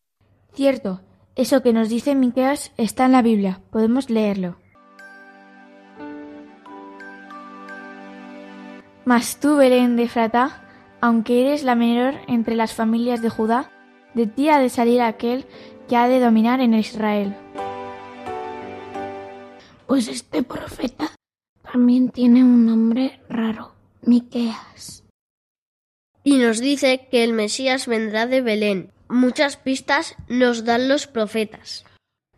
Cierto, 0.53 1.01
eso 1.35 1.61
que 1.63 1.73
nos 1.73 1.89
dice 1.89 2.15
Miqueas 2.15 2.71
está 2.77 3.05
en 3.05 3.13
la 3.13 3.21
Biblia. 3.21 3.61
Podemos 3.71 4.09
leerlo. 4.09 4.57
Mas 9.05 9.39
tú, 9.39 9.57
Belén 9.57 9.95
de 9.95 10.07
Frata, 10.07 10.63
aunque 11.01 11.41
eres 11.41 11.63
la 11.63 11.75
menor 11.75 12.15
entre 12.27 12.55
las 12.55 12.73
familias 12.73 13.21
de 13.21 13.29
Judá, 13.29 13.71
de 14.13 14.27
ti 14.27 14.49
ha 14.49 14.59
de 14.59 14.69
salir 14.69 15.01
aquel 15.01 15.45
que 15.87 15.97
ha 15.97 16.07
de 16.07 16.19
dominar 16.19 16.61
en 16.61 16.73
Israel. 16.73 17.35
Pues 19.87 20.07
este 20.07 20.43
profeta 20.43 21.11
también 21.71 22.09
tiene 22.09 22.43
un 22.43 22.65
nombre 22.65 23.19
raro, 23.27 23.73
Miqueas. 24.03 25.03
Y 26.23 26.37
nos 26.37 26.59
dice 26.59 27.07
que 27.09 27.23
el 27.23 27.33
Mesías 27.33 27.87
vendrá 27.87 28.27
de 28.27 28.41
Belén. 28.41 28.91
Muchas 29.11 29.57
pistas 29.57 30.15
nos 30.29 30.63
dan 30.63 30.87
los 30.87 31.05
profetas. 31.05 31.83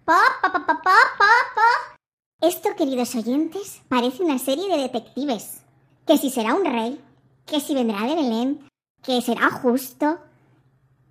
Pa, 0.05 0.17
pa, 0.41 0.51
pa, 0.51 0.65
pa, 0.65 0.81
pa, 0.81 0.97
pa, 1.19 1.31
pa. 1.53 1.95
Esto, 2.41 2.75
queridos 2.75 3.13
oyentes, 3.13 3.83
parece 3.89 4.23
una 4.23 4.39
serie 4.39 4.67
de 4.67 4.81
detectives. 4.81 5.61
Que 6.07 6.17
si 6.17 6.31
será 6.31 6.55
un 6.55 6.65
rey, 6.65 6.99
que 7.45 7.59
si 7.59 7.75
vendrá 7.75 8.01
de 8.07 8.15
Belén, 8.15 8.67
que 9.03 9.21
será 9.21 9.51
justo, 9.51 10.17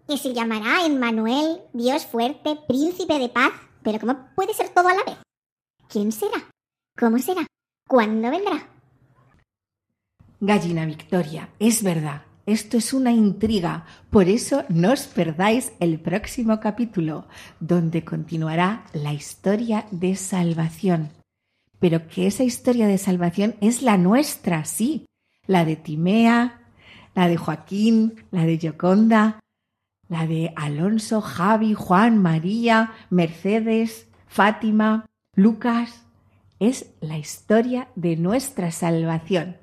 que 0.08 0.18
se 0.18 0.34
llamará 0.34 0.84
Emmanuel, 0.84 1.62
Dios 1.72 2.06
fuerte, 2.06 2.58
príncipe 2.66 3.20
de 3.20 3.28
paz. 3.28 3.52
Pero 3.84 4.00
¿cómo 4.00 4.30
puede 4.34 4.54
ser 4.54 4.70
todo 4.70 4.88
a 4.88 4.94
la 4.94 5.04
vez? 5.04 5.18
¿Quién 5.88 6.10
será? 6.10 6.50
¿Cómo 6.98 7.20
será? 7.20 7.46
¿Cuándo 7.86 8.32
vendrá? 8.32 8.68
Gallina 10.40 10.86
Victoria, 10.86 11.50
es 11.60 11.84
verdad. 11.84 12.22
Esto 12.44 12.76
es 12.76 12.92
una 12.92 13.12
intriga, 13.12 13.86
por 14.10 14.28
eso 14.28 14.64
no 14.68 14.92
os 14.92 15.06
perdáis 15.06 15.72
el 15.78 16.00
próximo 16.00 16.58
capítulo, 16.58 17.28
donde 17.60 18.04
continuará 18.04 18.84
la 18.92 19.12
historia 19.12 19.86
de 19.92 20.16
salvación. 20.16 21.10
Pero 21.78 22.08
que 22.08 22.26
esa 22.26 22.42
historia 22.42 22.88
de 22.88 22.98
salvación 22.98 23.54
es 23.60 23.82
la 23.82 23.96
nuestra, 23.96 24.64
sí, 24.64 25.06
la 25.46 25.64
de 25.64 25.76
Timea, 25.76 26.62
la 27.14 27.28
de 27.28 27.36
Joaquín, 27.36 28.24
la 28.32 28.44
de 28.44 28.58
Gioconda, 28.58 29.38
la 30.08 30.26
de 30.26 30.52
Alonso, 30.56 31.20
Javi, 31.20 31.74
Juan, 31.74 32.18
María, 32.18 32.92
Mercedes, 33.08 34.08
Fátima, 34.26 35.06
Lucas. 35.36 36.02
Es 36.58 36.90
la 37.00 37.18
historia 37.18 37.88
de 37.94 38.16
nuestra 38.16 38.72
salvación. 38.72 39.61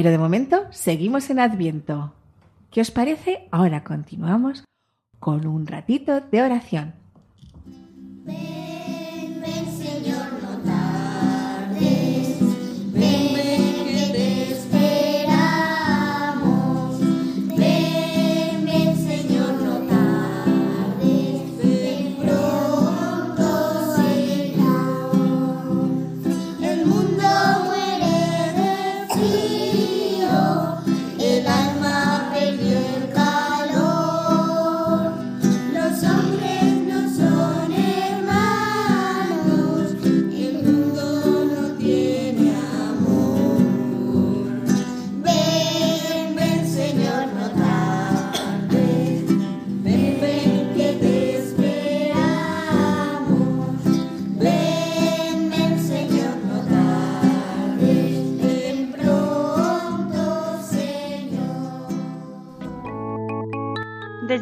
Pero 0.00 0.12
de 0.12 0.16
momento 0.16 0.64
seguimos 0.70 1.28
en 1.28 1.38
Adviento. 1.38 2.14
¿Qué 2.70 2.80
os 2.80 2.90
parece? 2.90 3.48
Ahora 3.50 3.84
continuamos 3.84 4.64
con 5.18 5.46
un 5.46 5.66
ratito 5.66 6.22
de 6.22 6.40
oración. 6.40 6.99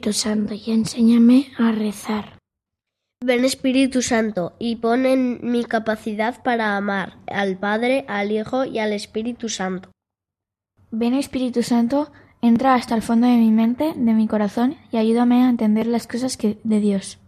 Espíritu 0.00 0.18
Santo 0.18 0.54
y 0.54 0.70
enséñame 0.70 1.52
a 1.58 1.72
rezar. 1.72 2.38
Ven 3.22 3.44
Espíritu 3.44 4.00
Santo 4.00 4.54
y 4.58 4.76
pon 4.76 5.04
en 5.04 5.40
mi 5.42 5.62
capacidad 5.64 6.42
para 6.42 6.78
amar 6.78 7.18
al 7.26 7.58
Padre, 7.58 8.06
al 8.08 8.32
Hijo 8.32 8.64
y 8.64 8.78
al 8.78 8.94
Espíritu 8.94 9.50
Santo. 9.50 9.90
Ven 10.90 11.12
Espíritu 11.12 11.62
Santo, 11.62 12.10
entra 12.40 12.76
hasta 12.76 12.94
el 12.94 13.02
fondo 13.02 13.26
de 13.26 13.36
mi 13.36 13.50
mente, 13.50 13.92
de 13.94 14.14
mi 14.14 14.26
corazón 14.26 14.76
y 14.90 14.96
ayúdame 14.96 15.44
a 15.44 15.50
entender 15.50 15.86
las 15.86 16.06
cosas 16.06 16.38
que, 16.38 16.58
de 16.64 16.80
Dios. 16.80 17.18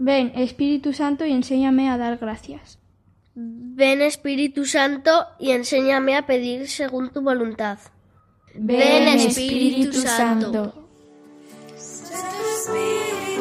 Ven, 0.00 0.32
Espíritu 0.34 0.92
Santo, 0.92 1.24
y 1.24 1.30
enséñame 1.30 1.90
a 1.90 1.96
dar 1.96 2.18
gracias. 2.18 2.80
Ven 3.36 4.02
Espíritu 4.02 4.64
Santo 4.64 5.26
y 5.38 5.52
enséñame 5.52 6.16
a 6.16 6.26
pedir 6.26 6.66
según 6.66 7.10
tu 7.10 7.20
voluntad. 7.22 7.78
Ven, 8.56 9.06
Espíritu 9.06 9.92
Santo. 10.00 10.83
Santo 12.14 12.36
Espíritu 12.54 13.33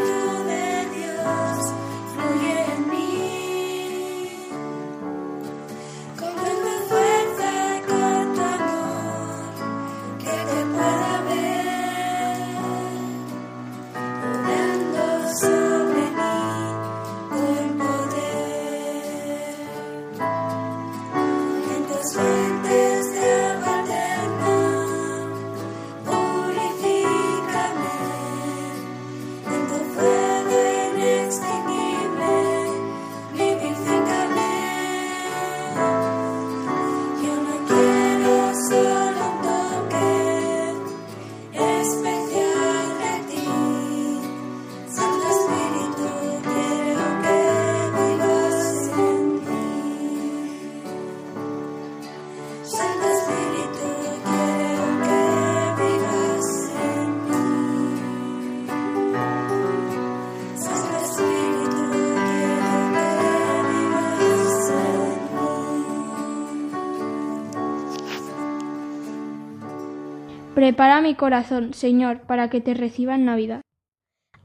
Prepara 70.63 71.02
mi 71.02 71.13
corazón, 71.13 71.73
Señor, 71.73 72.21
para 72.21 72.49
que 72.49 72.62
te 72.62 72.73
reciba 72.73 73.15
en 73.15 73.26
Navidad. 73.26 73.60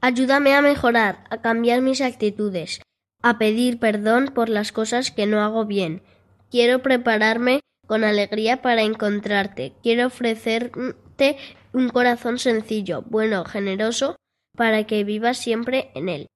Ayúdame 0.01 0.53
a 0.53 0.61
mejorar, 0.61 1.23
a 1.29 1.37
cambiar 1.37 1.79
mis 1.79 2.01
actitudes, 2.01 2.81
a 3.23 3.37
pedir 3.37 3.79
perdón 3.79 4.31
por 4.35 4.49
las 4.49 4.73
cosas 4.73 5.11
que 5.11 5.27
no 5.27 5.39
hago 5.41 5.65
bien. 5.65 6.03
Quiero 6.51 6.81
prepararme 6.81 7.61
con 7.87 8.03
alegría 8.03 8.61
para 8.61 8.81
encontrarte. 8.81 9.71
Quiero 9.81 10.07
ofrecerte 10.07 11.37
un 11.71 11.87
corazón 11.87 12.37
sencillo, 12.37 13.01
bueno, 13.03 13.45
generoso, 13.45 14.17
para 14.57 14.83
que 14.83 15.05
vivas 15.05 15.37
siempre 15.37 15.89
en 15.95 16.09
él. 16.09 16.27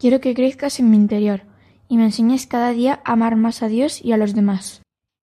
Quiero 0.00 0.20
que 0.20 0.34
crezcas 0.34 0.80
en 0.80 0.90
mi 0.90 0.96
interior 0.96 1.42
y 1.88 1.96
me 1.96 2.06
enseñes 2.06 2.48
cada 2.48 2.72
día 2.72 3.02
a 3.04 3.12
amar 3.12 3.36
más 3.36 3.62
a 3.62 3.68
Dios 3.68 4.04
y 4.04 4.10
a 4.10 4.16
los 4.16 4.34
demás. 4.34 4.82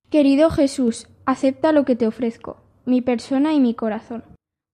Querido 0.09 0.49
Jesús, 0.51 1.09
acepta 1.25 1.73
lo 1.73 1.83
que 1.83 1.97
te 1.97 2.07
ofrezco, 2.07 2.62
mi 2.85 3.01
persona 3.01 3.53
y 3.53 3.59
mi 3.59 3.73
corazón, 3.73 4.23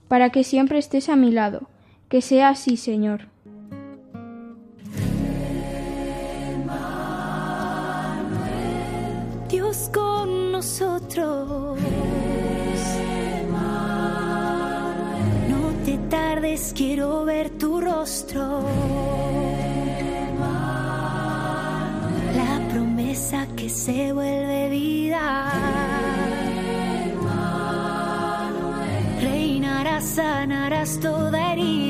para 0.07 0.29
que 0.31 0.43
siempre 0.43 0.79
estés 0.79 1.09
a 1.09 1.15
mi 1.15 1.31
lado. 1.31 1.69
Que 2.09 2.21
sea 2.21 2.49
así, 2.49 2.75
Señor. 2.75 3.27
Dios 9.47 9.91
con 9.93 10.51
nosotros. 10.51 11.77
No 15.49 15.85
te 15.85 15.97
tardes, 16.09 16.73
quiero 16.75 17.25
ver 17.25 17.51
tu 17.51 17.79
rostro. 17.79 18.63
La 22.35 22.67
promesa 22.71 23.47
que 23.55 23.69
se 23.69 24.13
vuelve 24.13 24.69
vida. 24.69 25.78
Sanarás 30.19 30.99
toda 30.99 31.53
herida. 31.53 31.88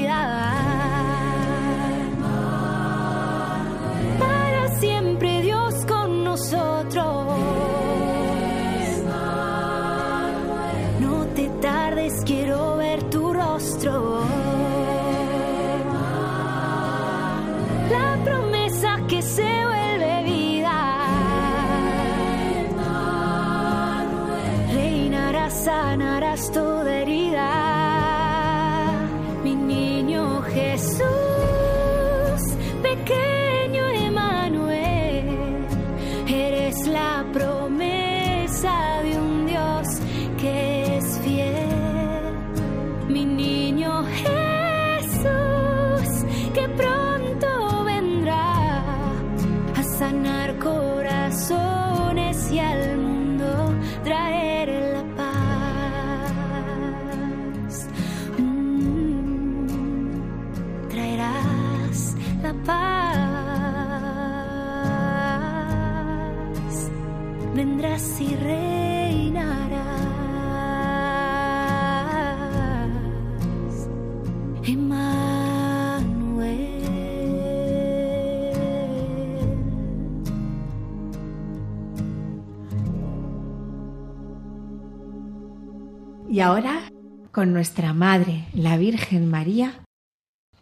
Y 86.39 86.41
ahora 86.41 86.89
con 87.33 87.51
nuestra 87.51 87.93
Madre, 87.93 88.45
la 88.53 88.77
Virgen 88.77 89.29
María, 89.29 89.83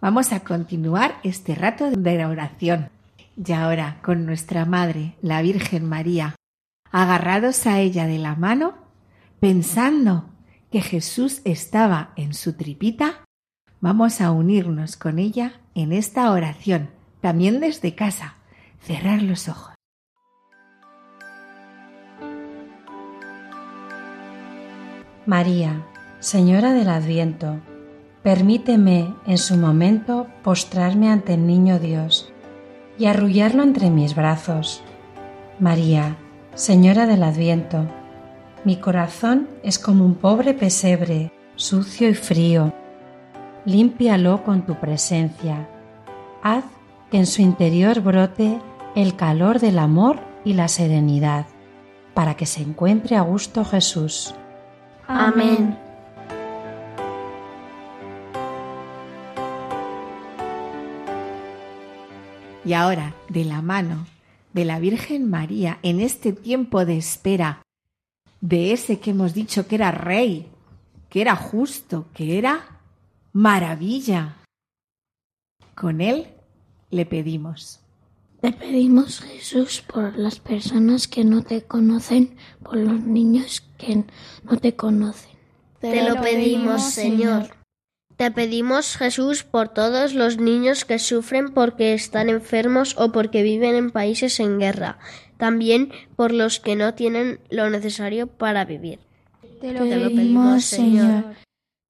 vamos 0.01 0.33
a 0.33 0.39
continuar 0.39 1.19
este 1.21 1.53
rato 1.53 1.91
de 1.91 2.25
oración. 2.25 2.89
Y 3.35 3.51
ahora, 3.51 3.99
con 4.01 4.25
nuestra 4.25 4.65
Madre, 4.65 5.13
la 5.21 5.39
Virgen 5.43 5.87
María, 5.87 6.33
agarrados 6.89 7.67
a 7.67 7.79
ella 7.79 8.07
de 8.07 8.17
la 8.17 8.33
mano, 8.33 8.73
pensando 9.39 10.31
que 10.71 10.81
Jesús 10.81 11.41
estaba 11.45 12.11
en 12.15 12.33
su 12.33 12.53
tripita, 12.53 13.23
vamos 13.79 14.19
a 14.19 14.31
unirnos 14.31 14.97
con 14.97 15.19
ella 15.19 15.61
en 15.75 15.93
esta 15.93 16.31
oración, 16.31 16.89
también 17.21 17.59
desde 17.59 17.93
casa. 17.93 18.37
Cerrar 18.79 19.21
los 19.21 19.47
ojos. 19.47 19.76
María, 25.27 25.85
Señora 26.21 26.71
del 26.71 26.87
Adviento, 26.87 27.57
permíteme 28.23 29.13
en 29.25 29.37
su 29.37 29.57
momento 29.57 30.25
postrarme 30.41 31.09
ante 31.09 31.33
el 31.33 31.45
Niño 31.45 31.79
Dios 31.79 32.31
y 32.97 33.07
arrullarlo 33.07 33.63
entre 33.63 33.89
mis 33.89 34.15
brazos. 34.15 34.81
María, 35.59 36.15
Señora 36.55 37.07
del 37.07 37.23
Adviento, 37.23 37.87
mi 38.63 38.77
corazón 38.77 39.49
es 39.63 39.77
como 39.79 40.05
un 40.05 40.15
pobre 40.15 40.53
pesebre, 40.53 41.33
sucio 41.57 42.07
y 42.07 42.13
frío. 42.13 42.71
Límpialo 43.65 44.45
con 44.45 44.65
tu 44.65 44.75
presencia. 44.75 45.67
Haz 46.41 46.63
que 47.11 47.17
en 47.17 47.25
su 47.25 47.41
interior 47.41 47.99
brote 47.99 48.61
el 48.95 49.17
calor 49.17 49.59
del 49.59 49.79
amor 49.79 50.21
y 50.45 50.53
la 50.53 50.69
serenidad, 50.69 51.47
para 52.13 52.35
que 52.37 52.45
se 52.45 52.61
encuentre 52.61 53.17
a 53.17 53.23
gusto 53.23 53.65
Jesús. 53.65 54.33
Amén. 55.07 55.77
Y 62.65 62.73
ahora, 62.73 63.13
de 63.29 63.45
la 63.45 63.61
mano 63.61 64.05
de 64.51 64.65
la 64.65 64.79
Virgen 64.79 65.29
María, 65.29 65.79
en 65.83 66.01
este 66.01 66.33
tiempo 66.33 66.83
de 66.83 66.97
espera, 66.97 67.61
de 68.41 68.73
ese 68.73 68.99
que 68.99 69.11
hemos 69.11 69.33
dicho 69.33 69.67
que 69.67 69.75
era 69.75 69.91
rey, 69.91 70.49
que 71.09 71.21
era 71.21 71.35
justo, 71.35 72.07
que 72.13 72.37
era 72.37 72.81
maravilla, 73.33 74.37
con 75.75 76.01
él 76.01 76.27
le 76.89 77.05
pedimos. 77.05 77.86
Te 78.47 78.53
pedimos, 78.53 79.19
Jesús, 79.19 79.81
por 79.81 80.17
las 80.17 80.39
personas 80.39 81.09
que 81.09 81.25
no 81.25 81.43
te 81.43 81.63
conocen, 81.63 82.37
por 82.63 82.77
los 82.77 83.01
niños 83.01 83.61
que 83.77 84.05
no 84.43 84.57
te 84.57 84.73
conocen. 84.73 85.31
Te 85.81 86.07
lo 86.07 86.21
pedimos, 86.21 86.81
Señor. 86.81 87.49
Te 88.15 88.31
pedimos, 88.31 88.95
Jesús, 88.95 89.43
por 89.43 89.67
todos 89.67 90.13
los 90.13 90.37
niños 90.37 90.85
que 90.85 90.97
sufren 90.97 91.53
porque 91.53 91.93
están 91.93 92.29
enfermos 92.29 92.95
o 92.97 93.11
porque 93.11 93.43
viven 93.43 93.75
en 93.75 93.91
países 93.91 94.39
en 94.39 94.59
guerra, 94.59 94.97
también 95.35 95.91
por 96.15 96.33
los 96.33 96.61
que 96.61 96.77
no 96.77 96.93
tienen 96.93 97.41
lo 97.49 97.69
necesario 97.69 98.27
para 98.27 98.63
vivir. 98.63 98.99
Te 99.59 99.73
lo, 99.73 99.81
pedimos, 99.81 100.63
Señor. 100.63 101.35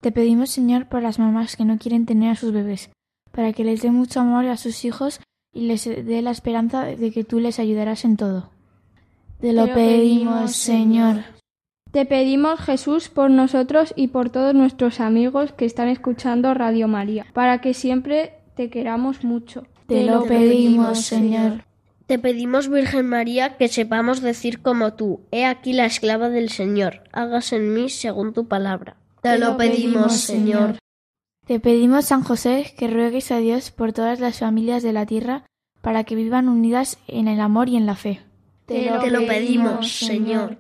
Te 0.01 0.11
pedimos, 0.11 0.49
Señor, 0.49 0.87
por 0.87 1.03
las 1.03 1.19
mamás 1.19 1.55
que 1.55 1.65
no 1.65 1.77
quieren 1.77 2.07
tener 2.07 2.31
a 2.31 2.35
sus 2.35 2.51
bebés, 2.51 2.89
para 3.31 3.53
que 3.53 3.63
les 3.63 3.83
dé 3.83 3.91
mucho 3.91 4.21
amor 4.21 4.47
a 4.47 4.57
sus 4.57 4.85
hijos 4.85 5.19
y 5.53 5.67
les 5.67 5.85
dé 5.85 6.21
la 6.21 6.31
esperanza 6.31 6.85
de 6.85 7.11
que 7.11 7.23
tú 7.23 7.39
les 7.39 7.59
ayudarás 7.59 8.05
en 8.05 8.17
todo. 8.17 8.49
Te 9.39 9.53
lo, 9.53 9.71
pedimos, 9.73 10.55
Señor. 10.55 11.23
Te 11.91 12.05
pedimos, 12.05 12.59
Jesús, 12.59 13.09
por 13.09 13.29
nosotros 13.29 13.93
y 13.95 14.07
por 14.07 14.29
todos 14.29 14.53
nuestros 14.53 14.99
amigos 14.99 15.51
que 15.53 15.65
están 15.65 15.87
escuchando 15.87 16.53
Radio 16.53 16.87
María, 16.87 17.25
para 17.33 17.61
que 17.61 17.73
siempre 17.73 18.33
te 18.55 18.69
queramos 18.69 19.23
mucho. 19.23 19.65
Te 19.87 20.03
lo 20.03 20.23
pedimos, 20.25 21.01
Señor. 21.01 21.63
Te 22.07 22.19
pedimos, 22.19 22.69
Virgen 22.69 23.07
María, 23.07 23.57
que 23.57 23.67
sepamos 23.67 24.21
decir 24.21 24.61
como 24.61 24.93
tú, 24.93 25.21
He 25.31 25.45
aquí 25.45 25.73
la 25.73 25.85
esclava 25.85 26.29
del 26.29 26.49
Señor, 26.49 27.03
hagas 27.11 27.51
en 27.53 27.73
mí 27.73 27.89
según 27.89 28.33
tu 28.33 28.47
palabra. 28.47 28.95
Te 29.21 29.37
lo 29.37 29.57
pedimos, 29.57 30.13
Señor. 30.13 30.77
Te 31.47 31.61
pedimos, 31.61 32.05
San 32.05 32.23
José, 32.23 32.73
que 32.77 32.89
ruegues 32.89 33.31
a 33.31 33.37
Dios 33.37 33.71
por 33.71 33.93
todas 33.93 34.19
las 34.19 34.39
familias 34.39 34.83
de 34.83 34.91
la 34.91 35.05
tierra, 35.05 35.45
para 35.81 36.03
que 36.03 36.13
vivan 36.13 36.49
unidas 36.49 36.99
en 37.07 37.29
el 37.29 37.39
amor 37.39 37.69
y 37.69 37.77
en 37.77 37.85
la 37.85 37.95
fe. 37.95 38.19
Te 38.65 38.91
lo, 39.09 39.25
pedimos, 39.25 39.89
Señor. 39.89 40.57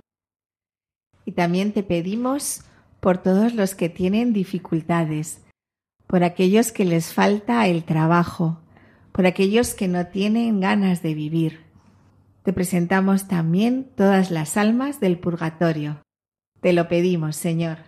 Y 1.25 1.33
también 1.33 1.73
te 1.73 1.83
pedimos 1.83 2.61
por 3.01 3.17
todos 3.17 3.53
los 3.53 3.75
que 3.75 3.89
tienen 3.89 4.31
dificultades, 4.31 5.41
por 6.07 6.23
aquellos 6.23 6.71
que 6.71 6.85
les 6.85 7.11
falta 7.11 7.67
el 7.67 7.83
trabajo, 7.83 8.61
por 9.11 9.25
aquellos 9.25 9.73
que 9.73 9.89
no 9.89 10.07
tienen 10.07 10.61
ganas 10.61 11.01
de 11.01 11.13
vivir. 11.13 11.65
Te 12.43 12.53
presentamos 12.53 13.27
también 13.27 13.91
todas 13.93 14.31
las 14.31 14.55
almas 14.55 15.01
del 15.01 15.19
purgatorio. 15.19 16.01
Te 16.61 16.71
lo 16.71 16.87
pedimos, 16.87 17.35
Señor. 17.35 17.79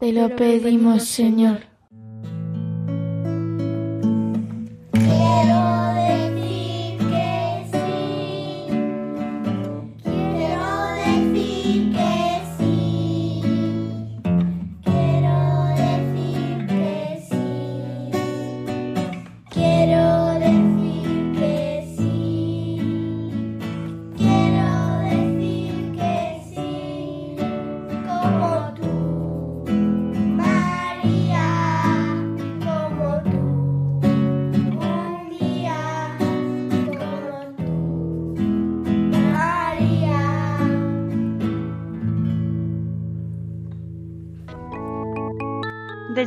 Te 0.00 0.12
lo 0.12 0.34
pedimos, 0.34 1.04
Señor. 1.04 1.69
more. 5.10 5.49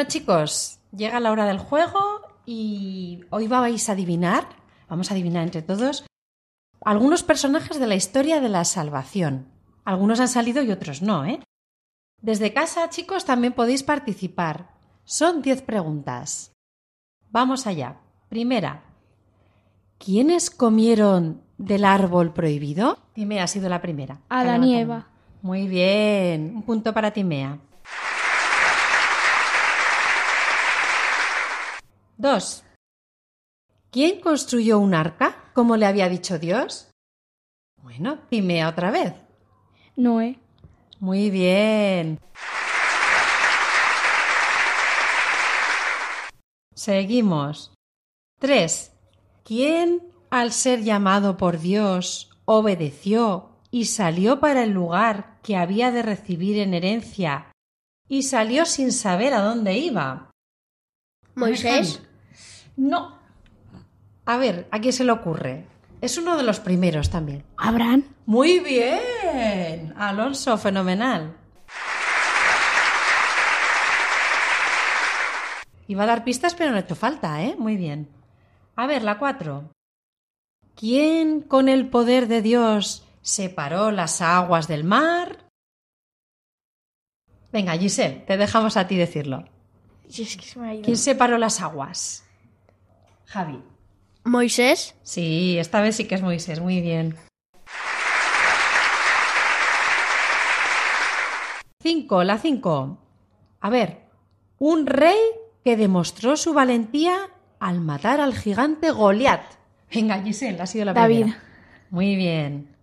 Bueno 0.00 0.12
chicos, 0.12 0.78
llega 0.96 1.20
la 1.20 1.30
hora 1.30 1.44
del 1.44 1.58
juego 1.58 2.00
y 2.46 3.20
hoy 3.28 3.48
vais 3.48 3.86
a 3.86 3.92
adivinar, 3.92 4.48
vamos 4.88 5.10
a 5.10 5.12
adivinar 5.12 5.42
entre 5.42 5.60
todos, 5.60 6.06
algunos 6.82 7.22
personajes 7.22 7.78
de 7.78 7.86
la 7.86 7.96
historia 7.96 8.40
de 8.40 8.48
la 8.48 8.64
salvación. 8.64 9.48
Algunos 9.84 10.18
han 10.18 10.28
salido 10.28 10.62
y 10.62 10.70
otros 10.70 11.02
no, 11.02 11.26
¿eh? 11.26 11.40
Desde 12.22 12.54
casa, 12.54 12.88
chicos, 12.88 13.26
también 13.26 13.52
podéis 13.52 13.82
participar. 13.82 14.70
Son 15.04 15.42
10 15.42 15.60
preguntas. 15.60 16.50
Vamos 17.30 17.66
allá. 17.66 17.98
Primera. 18.30 18.82
¿Quiénes 19.98 20.48
comieron 20.48 21.42
del 21.58 21.84
árbol 21.84 22.32
prohibido? 22.32 22.96
Timea 23.12 23.44
ha 23.44 23.48
sido 23.48 23.68
la 23.68 23.82
primera. 23.82 24.22
Adán 24.30 24.64
y 24.64 24.78
Eva. 24.78 25.08
Muy 25.42 25.68
bien. 25.68 26.54
Un 26.56 26.62
punto 26.62 26.94
para 26.94 27.10
Timea. 27.10 27.58
Dos. 32.20 32.64
¿Quién 33.90 34.20
construyó 34.20 34.78
un 34.78 34.92
arca, 34.92 35.50
como 35.54 35.78
le 35.78 35.86
había 35.86 36.10
dicho 36.10 36.38
Dios? 36.38 36.90
Bueno, 37.82 38.18
Timea 38.28 38.68
otra 38.68 38.90
vez. 38.90 39.14
Noé. 39.96 40.38
Muy 40.98 41.30
bien. 41.30 42.20
Seguimos. 46.74 47.72
3. 48.38 48.92
¿Quién, 49.42 50.12
al 50.28 50.52
ser 50.52 50.82
llamado 50.82 51.38
por 51.38 51.58
Dios, 51.58 52.38
obedeció 52.44 53.56
y 53.70 53.86
salió 53.86 54.40
para 54.40 54.64
el 54.64 54.72
lugar 54.72 55.38
que 55.42 55.56
había 55.56 55.90
de 55.90 56.02
recibir 56.02 56.58
en 56.58 56.74
herencia 56.74 57.50
y 58.08 58.24
salió 58.24 58.66
sin 58.66 58.92
saber 58.92 59.32
a 59.32 59.40
dónde 59.40 59.78
iba. 59.78 60.30
¿Moisés? 61.34 62.02
No. 62.80 63.14
A 64.24 64.38
ver, 64.38 64.66
¿a 64.70 64.80
quién 64.80 64.94
se 64.94 65.04
le 65.04 65.12
ocurre? 65.12 65.66
Es 66.00 66.16
uno 66.16 66.38
de 66.38 66.42
los 66.42 66.60
primeros 66.60 67.10
también. 67.10 67.44
Abraham. 67.58 68.04
Muy 68.24 68.58
bien. 68.60 69.92
Alonso, 69.98 70.56
fenomenal. 70.56 71.36
Iba 75.88 76.04
a 76.04 76.06
dar 76.06 76.24
pistas, 76.24 76.54
pero 76.54 76.70
no 76.70 76.78
ha 76.78 76.80
hecho 76.80 76.94
falta, 76.94 77.42
¿eh? 77.42 77.54
Muy 77.58 77.76
bien. 77.76 78.08
A 78.76 78.86
ver, 78.86 79.02
la 79.02 79.18
cuatro. 79.18 79.72
¿Quién 80.74 81.42
con 81.42 81.68
el 81.68 81.90
poder 81.90 82.28
de 82.28 82.40
Dios 82.40 83.04
separó 83.20 83.90
las 83.90 84.22
aguas 84.22 84.68
del 84.68 84.84
mar? 84.84 85.50
Venga, 87.52 87.76
Giselle, 87.76 88.24
te 88.26 88.38
dejamos 88.38 88.78
a 88.78 88.86
ti 88.86 88.96
decirlo. 88.96 89.44
¿Quién 90.08 90.96
separó 90.96 91.36
las 91.36 91.60
aguas? 91.60 92.24
Javi. 93.30 93.62
¿Moisés? 94.24 94.96
Sí, 95.04 95.56
esta 95.56 95.80
vez 95.80 95.94
sí 95.94 96.06
que 96.08 96.16
es 96.16 96.22
Moisés, 96.22 96.58
muy 96.60 96.80
bien. 96.80 97.16
Cinco, 101.80 102.24
la 102.24 102.38
cinco. 102.38 102.98
A 103.60 103.70
ver, 103.70 104.08
un 104.58 104.84
rey 104.84 105.16
que 105.64 105.76
demostró 105.76 106.36
su 106.36 106.52
valentía 106.54 107.30
al 107.60 107.80
matar 107.80 108.20
al 108.20 108.34
gigante 108.34 108.90
Goliat. 108.90 109.42
Venga, 109.94 110.20
Giselle, 110.20 110.60
ha 110.60 110.66
sido 110.66 110.86
la 110.86 110.92
David. 110.92 111.20
primera. 111.20 111.42
Muy 111.90 112.16
bien. 112.16 112.74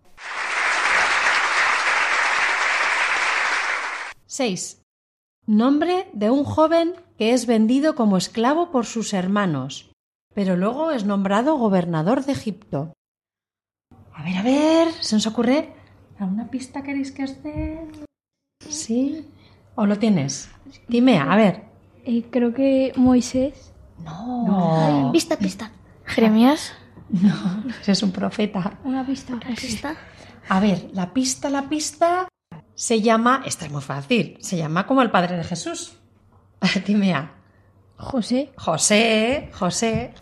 Seis. 4.25 4.81
Nombre 5.45 6.07
de 6.13 6.29
un 6.29 6.45
joven 6.45 6.93
que 7.17 7.33
es 7.33 7.47
vendido 7.47 7.95
como 7.95 8.15
esclavo 8.15 8.71
por 8.71 8.85
sus 8.85 9.13
hermanos, 9.13 9.89
pero 10.37 10.55
luego 10.55 10.91
es 10.91 11.03
nombrado 11.03 11.57
gobernador 11.57 12.23
de 12.23 12.33
Egipto. 12.33 12.93
A 14.13 14.21
ver, 14.21 14.37
a 14.37 14.43
ver, 14.43 14.93
¿se 15.01 15.15
nos 15.15 15.25
ocurre? 15.25 15.73
¿Alguna 16.19 16.51
pista 16.51 16.83
queréis 16.83 17.11
que 17.11 17.23
os 17.23 17.41
dé? 17.41 17.79
¿Sí? 18.59 19.25
¿O 19.73 19.87
lo 19.87 19.97
tienes? 19.97 20.51
Dime, 20.87 21.17
a 21.17 21.35
ver. 21.35 21.63
Eh, 22.05 22.27
creo 22.29 22.53
que 22.53 22.93
Moisés. 22.95 23.73
No. 24.05 25.09
Pista, 25.11 25.37
pista. 25.37 25.71
Jeremías. 26.05 26.73
No, 27.09 27.63
ese 27.81 27.93
es 27.93 28.03
un 28.03 28.11
profeta. 28.11 28.77
Una 28.83 29.03
pista. 29.03 29.39
¿Pista? 29.39 29.95
A 30.49 30.59
ver, 30.59 30.89
la 30.93 31.13
pista, 31.13 31.49
la 31.49 31.67
pista 31.67 32.27
se 32.75 33.01
llama, 33.01 33.41
esta 33.45 33.65
es 33.65 33.71
muy 33.71 33.81
fácil, 33.81 34.37
se 34.41 34.57
llama 34.57 34.85
como 34.85 35.01
el 35.01 35.09
padre 35.09 35.37
de 35.37 35.45
Jesús. 35.45 35.97
Dime 36.85 37.13
a. 37.13 37.36
José. 37.97 38.51
José, 38.57 39.49
José. 39.53 40.13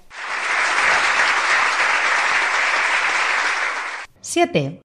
Siete. 4.22 4.82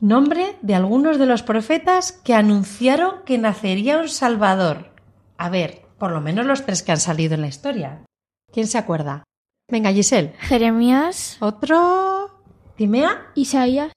Nombre 0.00 0.56
de 0.62 0.74
algunos 0.74 1.18
de 1.18 1.26
los 1.26 1.42
profetas 1.42 2.12
que 2.12 2.34
anunciaron 2.34 3.22
que 3.24 3.38
nacería 3.38 3.98
un 3.98 4.08
Salvador. 4.08 4.92
A 5.38 5.48
ver, 5.48 5.82
por 5.98 6.10
lo 6.10 6.20
menos 6.20 6.46
los 6.46 6.64
tres 6.64 6.82
que 6.82 6.92
han 6.92 7.00
salido 7.00 7.34
en 7.34 7.42
la 7.42 7.46
historia. 7.48 8.04
¿Quién 8.52 8.66
se 8.66 8.78
acuerda? 8.78 9.22
Venga, 9.70 9.92
Giselle. 9.92 10.34
Jeremías. 10.40 11.36
Otro. 11.40 12.42
Timea 12.76 13.30
Isaías. 13.34 13.92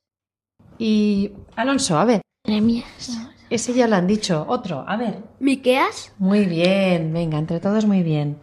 y 0.78 1.32
Alonso, 1.56 1.98
a 1.98 2.06
ver. 2.06 2.22
Jeremías. 2.46 3.18
Ese 3.49 3.73
ya 3.73 3.88
lo 3.88 3.95
han 3.95 4.08
dicho. 4.08 4.45
Otro, 4.47 4.84
a 4.88 4.97
ver. 4.97 5.23
¿Miqueas? 5.39 6.13
Muy 6.17 6.45
bien, 6.45 7.13
venga, 7.13 7.38
entre 7.38 7.60
todos 7.60 7.86
muy 7.86 8.01
bien. 8.01 8.39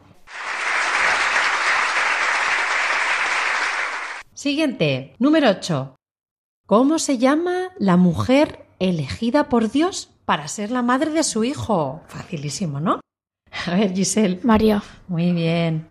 Siguiente, 4.32 5.14
número 5.18 5.50
8. 5.50 5.96
¿Cómo 6.66 6.98
se 6.98 7.18
llama 7.18 7.70
la 7.78 7.96
mujer 7.96 8.66
elegida 8.78 9.48
por 9.48 9.70
Dios 9.70 10.10
para 10.24 10.48
ser 10.48 10.70
la 10.70 10.82
madre 10.82 11.10
de 11.10 11.22
su 11.22 11.44
hijo? 11.44 12.02
Facilísimo, 12.08 12.80
¿no? 12.80 13.00
A 13.66 13.74
ver, 13.74 13.92
Giselle. 13.94 14.40
María. 14.42 14.82
Muy 15.08 15.32
bien. 15.32 15.88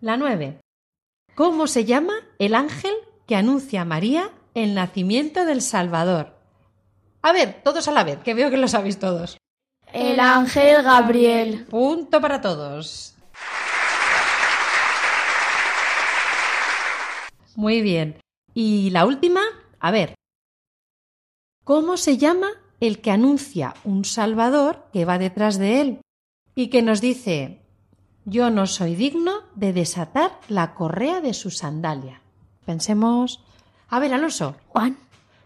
La 0.00 0.16
9. 0.16 0.60
¿Cómo 1.34 1.66
se 1.66 1.84
llama 1.84 2.14
el 2.38 2.54
ángel 2.54 2.94
que 3.26 3.36
anuncia 3.36 3.82
a 3.82 3.84
María 3.84 4.30
el 4.54 4.74
nacimiento 4.74 5.44
del 5.44 5.62
Salvador? 5.62 6.34
A 7.22 7.32
ver, 7.32 7.60
todos 7.62 7.86
a 7.88 7.92
la 7.92 8.04
vez, 8.04 8.18
que 8.20 8.34
veo 8.34 8.50
que 8.50 8.56
lo 8.56 8.68
sabéis 8.68 8.98
todos. 8.98 9.36
El 9.92 10.20
ángel 10.20 10.82
Gabriel. 10.82 11.66
Punto 11.68 12.20
para 12.20 12.40
todos. 12.40 13.14
Muy 17.56 17.82
bien. 17.82 18.20
Y 18.54 18.90
la 18.90 19.04
última, 19.04 19.40
a 19.78 19.90
ver. 19.90 20.14
¿Cómo 21.64 21.96
se 21.96 22.16
llama 22.16 22.48
el 22.80 23.00
que 23.00 23.10
anuncia 23.10 23.74
un 23.84 24.04
Salvador 24.04 24.86
que 24.92 25.04
va 25.04 25.18
detrás 25.18 25.58
de 25.58 25.80
él 25.80 26.00
y 26.54 26.68
que 26.68 26.82
nos 26.82 27.00
dice, 27.00 27.60
yo 28.24 28.50
no 28.50 28.66
soy 28.66 28.94
digno 28.94 29.42
de 29.54 29.72
desatar 29.72 30.38
la 30.48 30.74
correa 30.74 31.20
de 31.20 31.34
su 31.34 31.50
sandalia? 31.50 32.22
Pensemos. 32.64 33.44
A 33.90 33.98
ver, 33.98 34.14
Alonso. 34.14 34.56
Juan. 34.68 34.96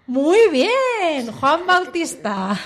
Muy 0.07 0.39
bien, 0.53 1.33
Juan 1.33 1.67
Bautista. 1.67 2.59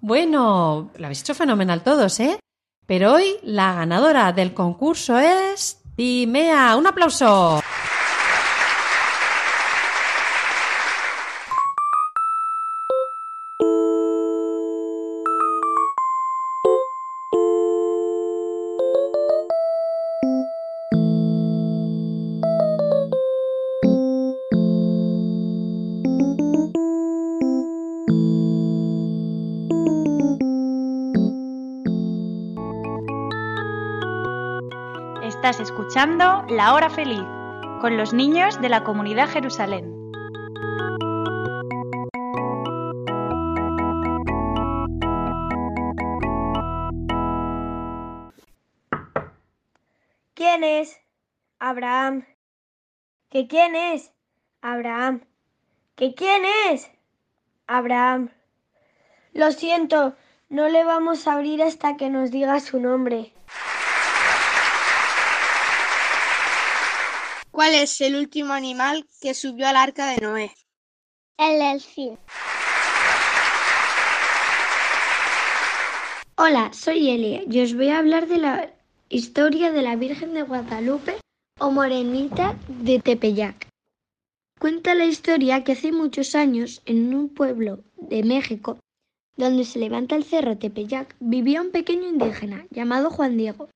Bueno, 0.00 0.90
lo 0.96 1.04
habéis 1.04 1.20
hecho 1.20 1.34
fenomenal 1.34 1.82
todos, 1.82 2.18
¿eh? 2.20 2.38
Pero 2.86 3.14
hoy 3.14 3.36
la 3.42 3.72
ganadora 3.74 4.32
del 4.32 4.54
concurso 4.54 5.18
es 5.18 5.80
Timea. 5.96 6.76
Un 6.76 6.86
aplauso. 6.86 7.62
Estás 35.44 35.58
escuchando 35.58 36.44
La 36.48 36.72
Hora 36.72 36.88
Feliz 36.88 37.24
con 37.80 37.96
los 37.96 38.12
niños 38.12 38.60
de 38.60 38.68
la 38.68 38.84
comunidad 38.84 39.28
Jerusalén. 39.28 39.92
¿Quién 50.34 50.62
es? 50.62 51.00
Abraham. 51.58 52.24
¿Que 53.28 53.48
quién 53.48 53.74
es? 53.74 54.12
Abraham. 54.60 55.24
¿Que 55.96 56.14
quién 56.14 56.44
es? 56.70 56.88
Abraham. 57.66 58.30
Lo 59.32 59.50
siento, 59.50 60.14
no 60.48 60.68
le 60.68 60.84
vamos 60.84 61.26
a 61.26 61.32
abrir 61.32 61.64
hasta 61.64 61.96
que 61.96 62.10
nos 62.10 62.30
diga 62.30 62.60
su 62.60 62.78
nombre. 62.78 63.34
¿Cuál 67.52 67.74
es 67.74 68.00
el 68.00 68.16
último 68.16 68.54
animal 68.54 69.06
que 69.20 69.34
subió 69.34 69.68
al 69.68 69.76
arca 69.76 70.10
de 70.10 70.22
Noé? 70.22 70.52
El 71.36 71.58
delfín. 71.58 72.18
Hola, 76.38 76.72
soy 76.72 77.10
Elia 77.10 77.42
y 77.46 77.60
os 77.60 77.74
voy 77.74 77.90
a 77.90 77.98
hablar 77.98 78.26
de 78.26 78.38
la 78.38 78.72
historia 79.10 79.70
de 79.70 79.82
la 79.82 79.96
Virgen 79.96 80.32
de 80.32 80.44
Guadalupe 80.44 81.16
o 81.60 81.70
Morenita 81.70 82.56
de 82.68 82.98
Tepeyac. 83.00 83.68
Cuenta 84.58 84.94
la 84.94 85.04
historia 85.04 85.62
que 85.62 85.72
hace 85.72 85.92
muchos 85.92 86.34
años, 86.34 86.80
en 86.86 87.14
un 87.14 87.28
pueblo 87.28 87.80
de 87.96 88.22
México, 88.22 88.78
donde 89.36 89.66
se 89.66 89.78
levanta 89.78 90.16
el 90.16 90.24
cerro 90.24 90.56
Tepeyac, 90.56 91.14
vivía 91.20 91.60
un 91.60 91.70
pequeño 91.70 92.08
indígena 92.08 92.64
llamado 92.70 93.10
Juan 93.10 93.36
Diego. 93.36 93.68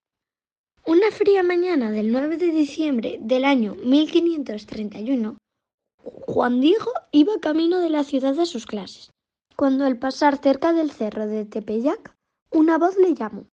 Una 0.88 1.10
fría 1.10 1.42
mañana 1.42 1.90
del 1.90 2.12
9 2.12 2.36
de 2.36 2.52
diciembre 2.52 3.18
del 3.20 3.44
año 3.44 3.74
1531, 3.74 5.36
Juan 6.28 6.60
Diego 6.60 6.92
iba 7.10 7.40
camino 7.40 7.80
de 7.80 7.90
la 7.90 8.04
ciudad 8.04 8.38
a 8.38 8.46
sus 8.46 8.66
clases, 8.66 9.10
cuando 9.56 9.84
al 9.84 9.98
pasar 9.98 10.38
cerca 10.40 10.72
del 10.72 10.92
cerro 10.92 11.26
de 11.26 11.44
Tepeyac, 11.44 12.14
una 12.52 12.78
voz 12.78 12.96
le 12.98 13.14
llamó. 13.14 13.48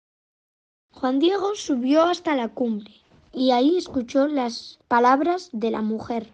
Juan 0.93 1.21
Diego 1.21 1.55
subió 1.55 2.03
hasta 2.03 2.35
la 2.35 2.49
cumbre 2.49 2.95
y 3.33 3.53
ahí 3.53 3.77
escuchó 3.77 4.27
las 4.27 4.81
palabras 4.89 5.51
de 5.53 5.71
la 5.71 5.83
mujer, 5.83 6.33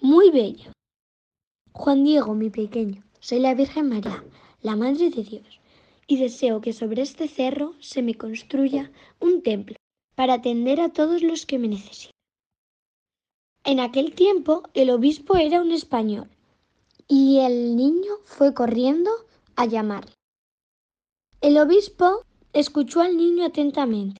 muy 0.00 0.30
bella. 0.30 0.70
Juan 1.72 2.04
Diego, 2.04 2.36
mi 2.36 2.50
pequeño, 2.50 3.02
soy 3.18 3.40
la 3.40 3.54
Virgen 3.54 3.88
María, 3.88 4.22
la 4.62 4.76
Madre 4.76 5.10
de 5.10 5.24
Dios, 5.24 5.60
y 6.06 6.20
deseo 6.20 6.60
que 6.60 6.72
sobre 6.72 7.02
este 7.02 7.26
cerro 7.26 7.74
se 7.80 8.02
me 8.02 8.14
construya 8.14 8.92
un 9.18 9.42
templo 9.42 9.74
para 10.18 10.34
atender 10.34 10.80
a 10.80 10.88
todos 10.88 11.22
los 11.22 11.46
que 11.46 11.60
me 11.60 11.68
necesitan. 11.68 12.10
En 13.62 13.78
aquel 13.78 14.16
tiempo 14.16 14.64
el 14.74 14.90
obispo 14.90 15.36
era 15.36 15.60
un 15.60 15.70
español 15.70 16.28
y 17.06 17.38
el 17.38 17.76
niño 17.76 18.14
fue 18.24 18.52
corriendo 18.52 19.12
a 19.54 19.66
llamarle. 19.66 20.10
El 21.40 21.56
obispo 21.56 22.24
escuchó 22.52 23.00
al 23.00 23.16
niño 23.16 23.44
atentamente 23.44 24.18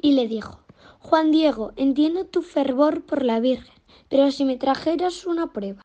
y 0.00 0.12
le 0.12 0.28
dijo, 0.28 0.60
Juan 1.00 1.32
Diego, 1.32 1.72
entiendo 1.74 2.24
tu 2.24 2.42
fervor 2.42 3.04
por 3.04 3.24
la 3.24 3.40
Virgen, 3.40 3.74
pero 4.08 4.30
si 4.30 4.44
me 4.44 4.56
trajeras 4.56 5.26
una 5.26 5.52
prueba, 5.52 5.82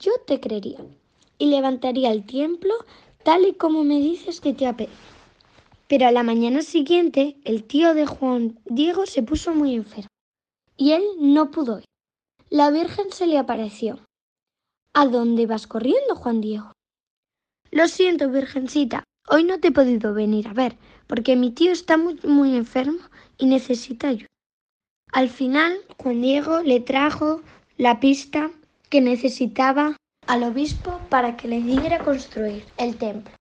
yo 0.00 0.10
te 0.26 0.40
creería 0.40 0.84
y 1.38 1.46
levantaría 1.46 2.10
el 2.10 2.26
templo 2.26 2.74
tal 3.22 3.46
y 3.46 3.54
como 3.54 3.84
me 3.84 4.00
dices 4.00 4.40
que 4.40 4.52
te 4.52 4.66
apetece. 4.66 5.13
Pero 5.88 6.06
a 6.06 6.12
la 6.12 6.22
mañana 6.22 6.62
siguiente 6.62 7.36
el 7.44 7.64
tío 7.64 7.94
de 7.94 8.06
Juan 8.06 8.58
Diego 8.64 9.06
se 9.06 9.22
puso 9.22 9.54
muy 9.54 9.74
enfermo 9.74 10.08
y 10.76 10.92
él 10.92 11.04
no 11.18 11.50
pudo 11.50 11.78
ir. 11.78 11.84
La 12.50 12.70
Virgen 12.70 13.10
se 13.10 13.26
le 13.26 13.38
apareció. 13.38 13.98
¿A 14.92 15.06
dónde 15.06 15.46
vas 15.46 15.66
corriendo, 15.66 16.14
Juan 16.14 16.40
Diego? 16.40 16.72
Lo 17.70 17.88
siento, 17.88 18.30
Virgencita, 18.30 19.02
hoy 19.28 19.44
no 19.44 19.58
te 19.58 19.68
he 19.68 19.72
podido 19.72 20.14
venir 20.14 20.46
a 20.48 20.52
ver, 20.52 20.76
porque 21.06 21.34
mi 21.34 21.50
tío 21.50 21.72
está 21.72 21.96
muy, 21.96 22.18
muy 22.22 22.54
enfermo 22.54 23.00
y 23.36 23.46
necesita 23.46 24.08
ayuda. 24.08 24.28
Al 25.12 25.28
final, 25.28 25.76
Juan 26.00 26.22
Diego 26.22 26.62
le 26.62 26.80
trajo 26.80 27.40
la 27.76 27.98
pista 27.98 28.50
que 28.88 29.00
necesitaba 29.00 29.96
al 30.26 30.44
obispo 30.44 31.00
para 31.08 31.36
que 31.36 31.48
le 31.48 31.60
diera 31.60 31.98
construir 32.04 32.64
el 32.78 32.96
templo. 32.96 33.34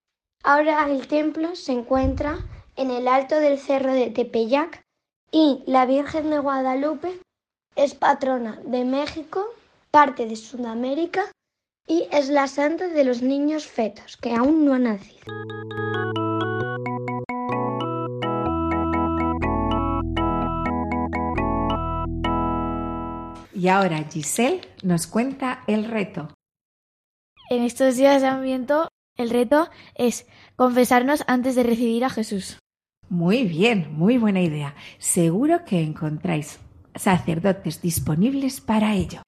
Ahora 0.45 0.89
el 0.89 1.07
templo 1.07 1.55
se 1.55 1.71
encuentra 1.71 2.37
en 2.75 2.91
el 2.91 3.07
alto 3.07 3.39
del 3.39 3.57
cerro 3.57 3.93
de 3.93 4.09
Tepeyac 4.09 4.81
y 5.31 5.63
la 5.67 5.85
Virgen 5.85 6.29
de 6.29 6.39
Guadalupe 6.39 7.17
es 7.77 7.95
patrona 7.95 8.59
de 8.65 8.83
México, 8.83 9.45
parte 9.89 10.25
de 10.25 10.35
Sudamérica 10.35 11.31
y 11.87 12.09
es 12.11 12.27
la 12.27 12.47
santa 12.47 12.89
de 12.89 13.05
los 13.05 13.21
niños 13.21 13.67
fetos 13.67 14.17
que 14.17 14.35
aún 14.35 14.65
no 14.65 14.73
han 14.73 14.83
nacido. 14.83 15.23
Y 23.55 23.69
ahora 23.69 24.03
Giselle 24.11 24.59
nos 24.83 25.07
cuenta 25.07 25.63
el 25.67 25.85
reto. 25.85 26.33
En 27.49 27.63
estos 27.63 27.95
días 27.95 28.21
de 28.21 28.27
Adviento, 28.27 28.89
el 29.17 29.29
reto 29.29 29.69
es 29.95 30.25
confesarnos 30.55 31.23
antes 31.27 31.55
de 31.55 31.63
recibir 31.63 32.03
a 32.03 32.09
Jesús. 32.09 32.59
Muy 33.09 33.43
bien, 33.43 33.87
muy 33.91 34.17
buena 34.17 34.41
idea. 34.41 34.75
Seguro 34.97 35.65
que 35.65 35.81
encontráis 35.81 36.59
sacerdotes 36.95 37.81
disponibles 37.81 38.61
para 38.61 38.95
ello 38.95 39.21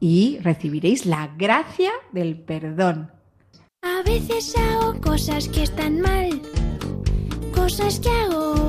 y 0.00 0.38
recibiréis 0.40 1.06
la 1.06 1.28
gracia 1.36 1.92
del 2.12 2.36
perdón. 2.36 3.12
A 3.82 4.02
veces 4.02 4.54
hago 4.56 5.00
cosas 5.00 5.48
que 5.48 5.62
están 5.62 6.00
mal, 6.00 6.40
cosas 7.54 8.00
que 8.00 8.08
hago 8.08 8.61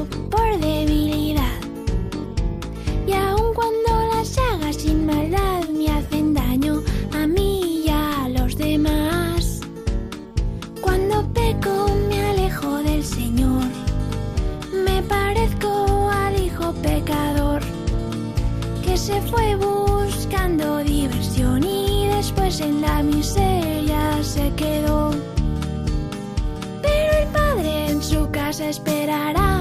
se 19.04 19.22
fue 19.24 19.58
buscando 19.58 20.78
diversión 20.78 21.62
y 21.62 22.08
después 22.08 22.62
en 22.62 22.80
la 22.80 23.04
miseria 23.04 24.24
se 24.24 24.50
quedó. 24.56 25.12
Pero 26.82 27.14
el 27.22 27.28
padre 27.28 27.90
en 27.90 28.02
su 28.02 28.32
casa 28.32 28.70
esperará 28.70 29.60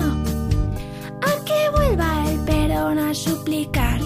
a 1.22 1.45
que 1.45 1.70
vuelva 1.76 2.30
el 2.30 2.38
perdón 2.45 3.01
a 3.01 3.12
suplicar. 3.12 4.01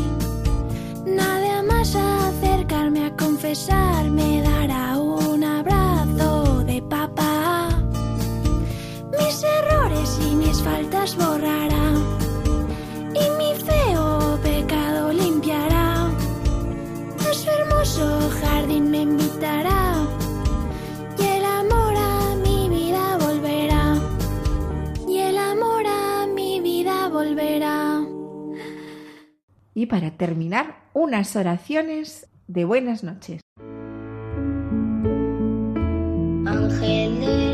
Nada 1.04 1.62
más 1.64 1.94
acercarme 1.94 3.04
a 3.04 3.14
confesar 3.14 4.08
me 4.10 4.40
dará 4.40 4.98
un 4.98 5.44
abrazo 5.44 6.64
de 6.64 6.80
papá. 6.80 7.68
Mis 9.18 9.44
errores 9.44 10.18
y 10.30 10.34
mis 10.34 10.62
faltas 10.62 11.14
borrará 11.14 12.15
Y 29.76 29.84
para 29.84 30.12
terminar, 30.12 30.88
unas 30.94 31.36
oraciones 31.36 32.28
de 32.48 32.64
buenas 32.64 33.04
noches. 33.04 33.42
Ángel 36.46 37.45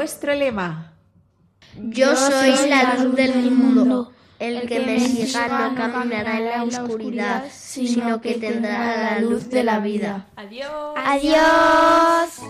nuestro 0.00 0.34
lema. 0.34 0.94
Yo 1.76 2.16
soy 2.16 2.70
la 2.70 2.94
luz 2.94 3.14
del 3.14 3.50
mundo. 3.50 4.10
El 4.38 4.66
que 4.66 4.80
me 4.80 4.98
siga 4.98 5.68
no 5.68 5.74
caminará 5.74 6.38
en 6.38 6.46
la 6.46 6.62
oscuridad, 6.62 7.44
sino 7.52 8.22
que 8.22 8.36
tendrá 8.36 8.96
la 8.96 9.20
luz 9.20 9.50
de 9.50 9.62
la 9.62 9.78
vida. 9.80 10.26
Adiós. 10.36 10.94
Adiós. 10.96 12.40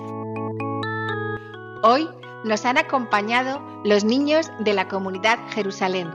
Hoy 1.82 2.09
nos 2.44 2.64
han 2.64 2.78
acompañado 2.78 3.61
los 3.84 4.05
niños 4.05 4.48
de 4.61 4.72
la 4.72 4.86
comunidad 4.86 5.40
Jerusalén. 5.53 6.09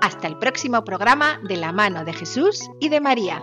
Hasta 0.00 0.26
el 0.26 0.38
próximo 0.38 0.84
programa 0.84 1.38
de 1.46 1.58
la 1.58 1.70
mano 1.72 2.06
de 2.06 2.14
Jesús 2.14 2.62
y 2.80 2.88
de 2.88 3.00
María. 3.00 3.42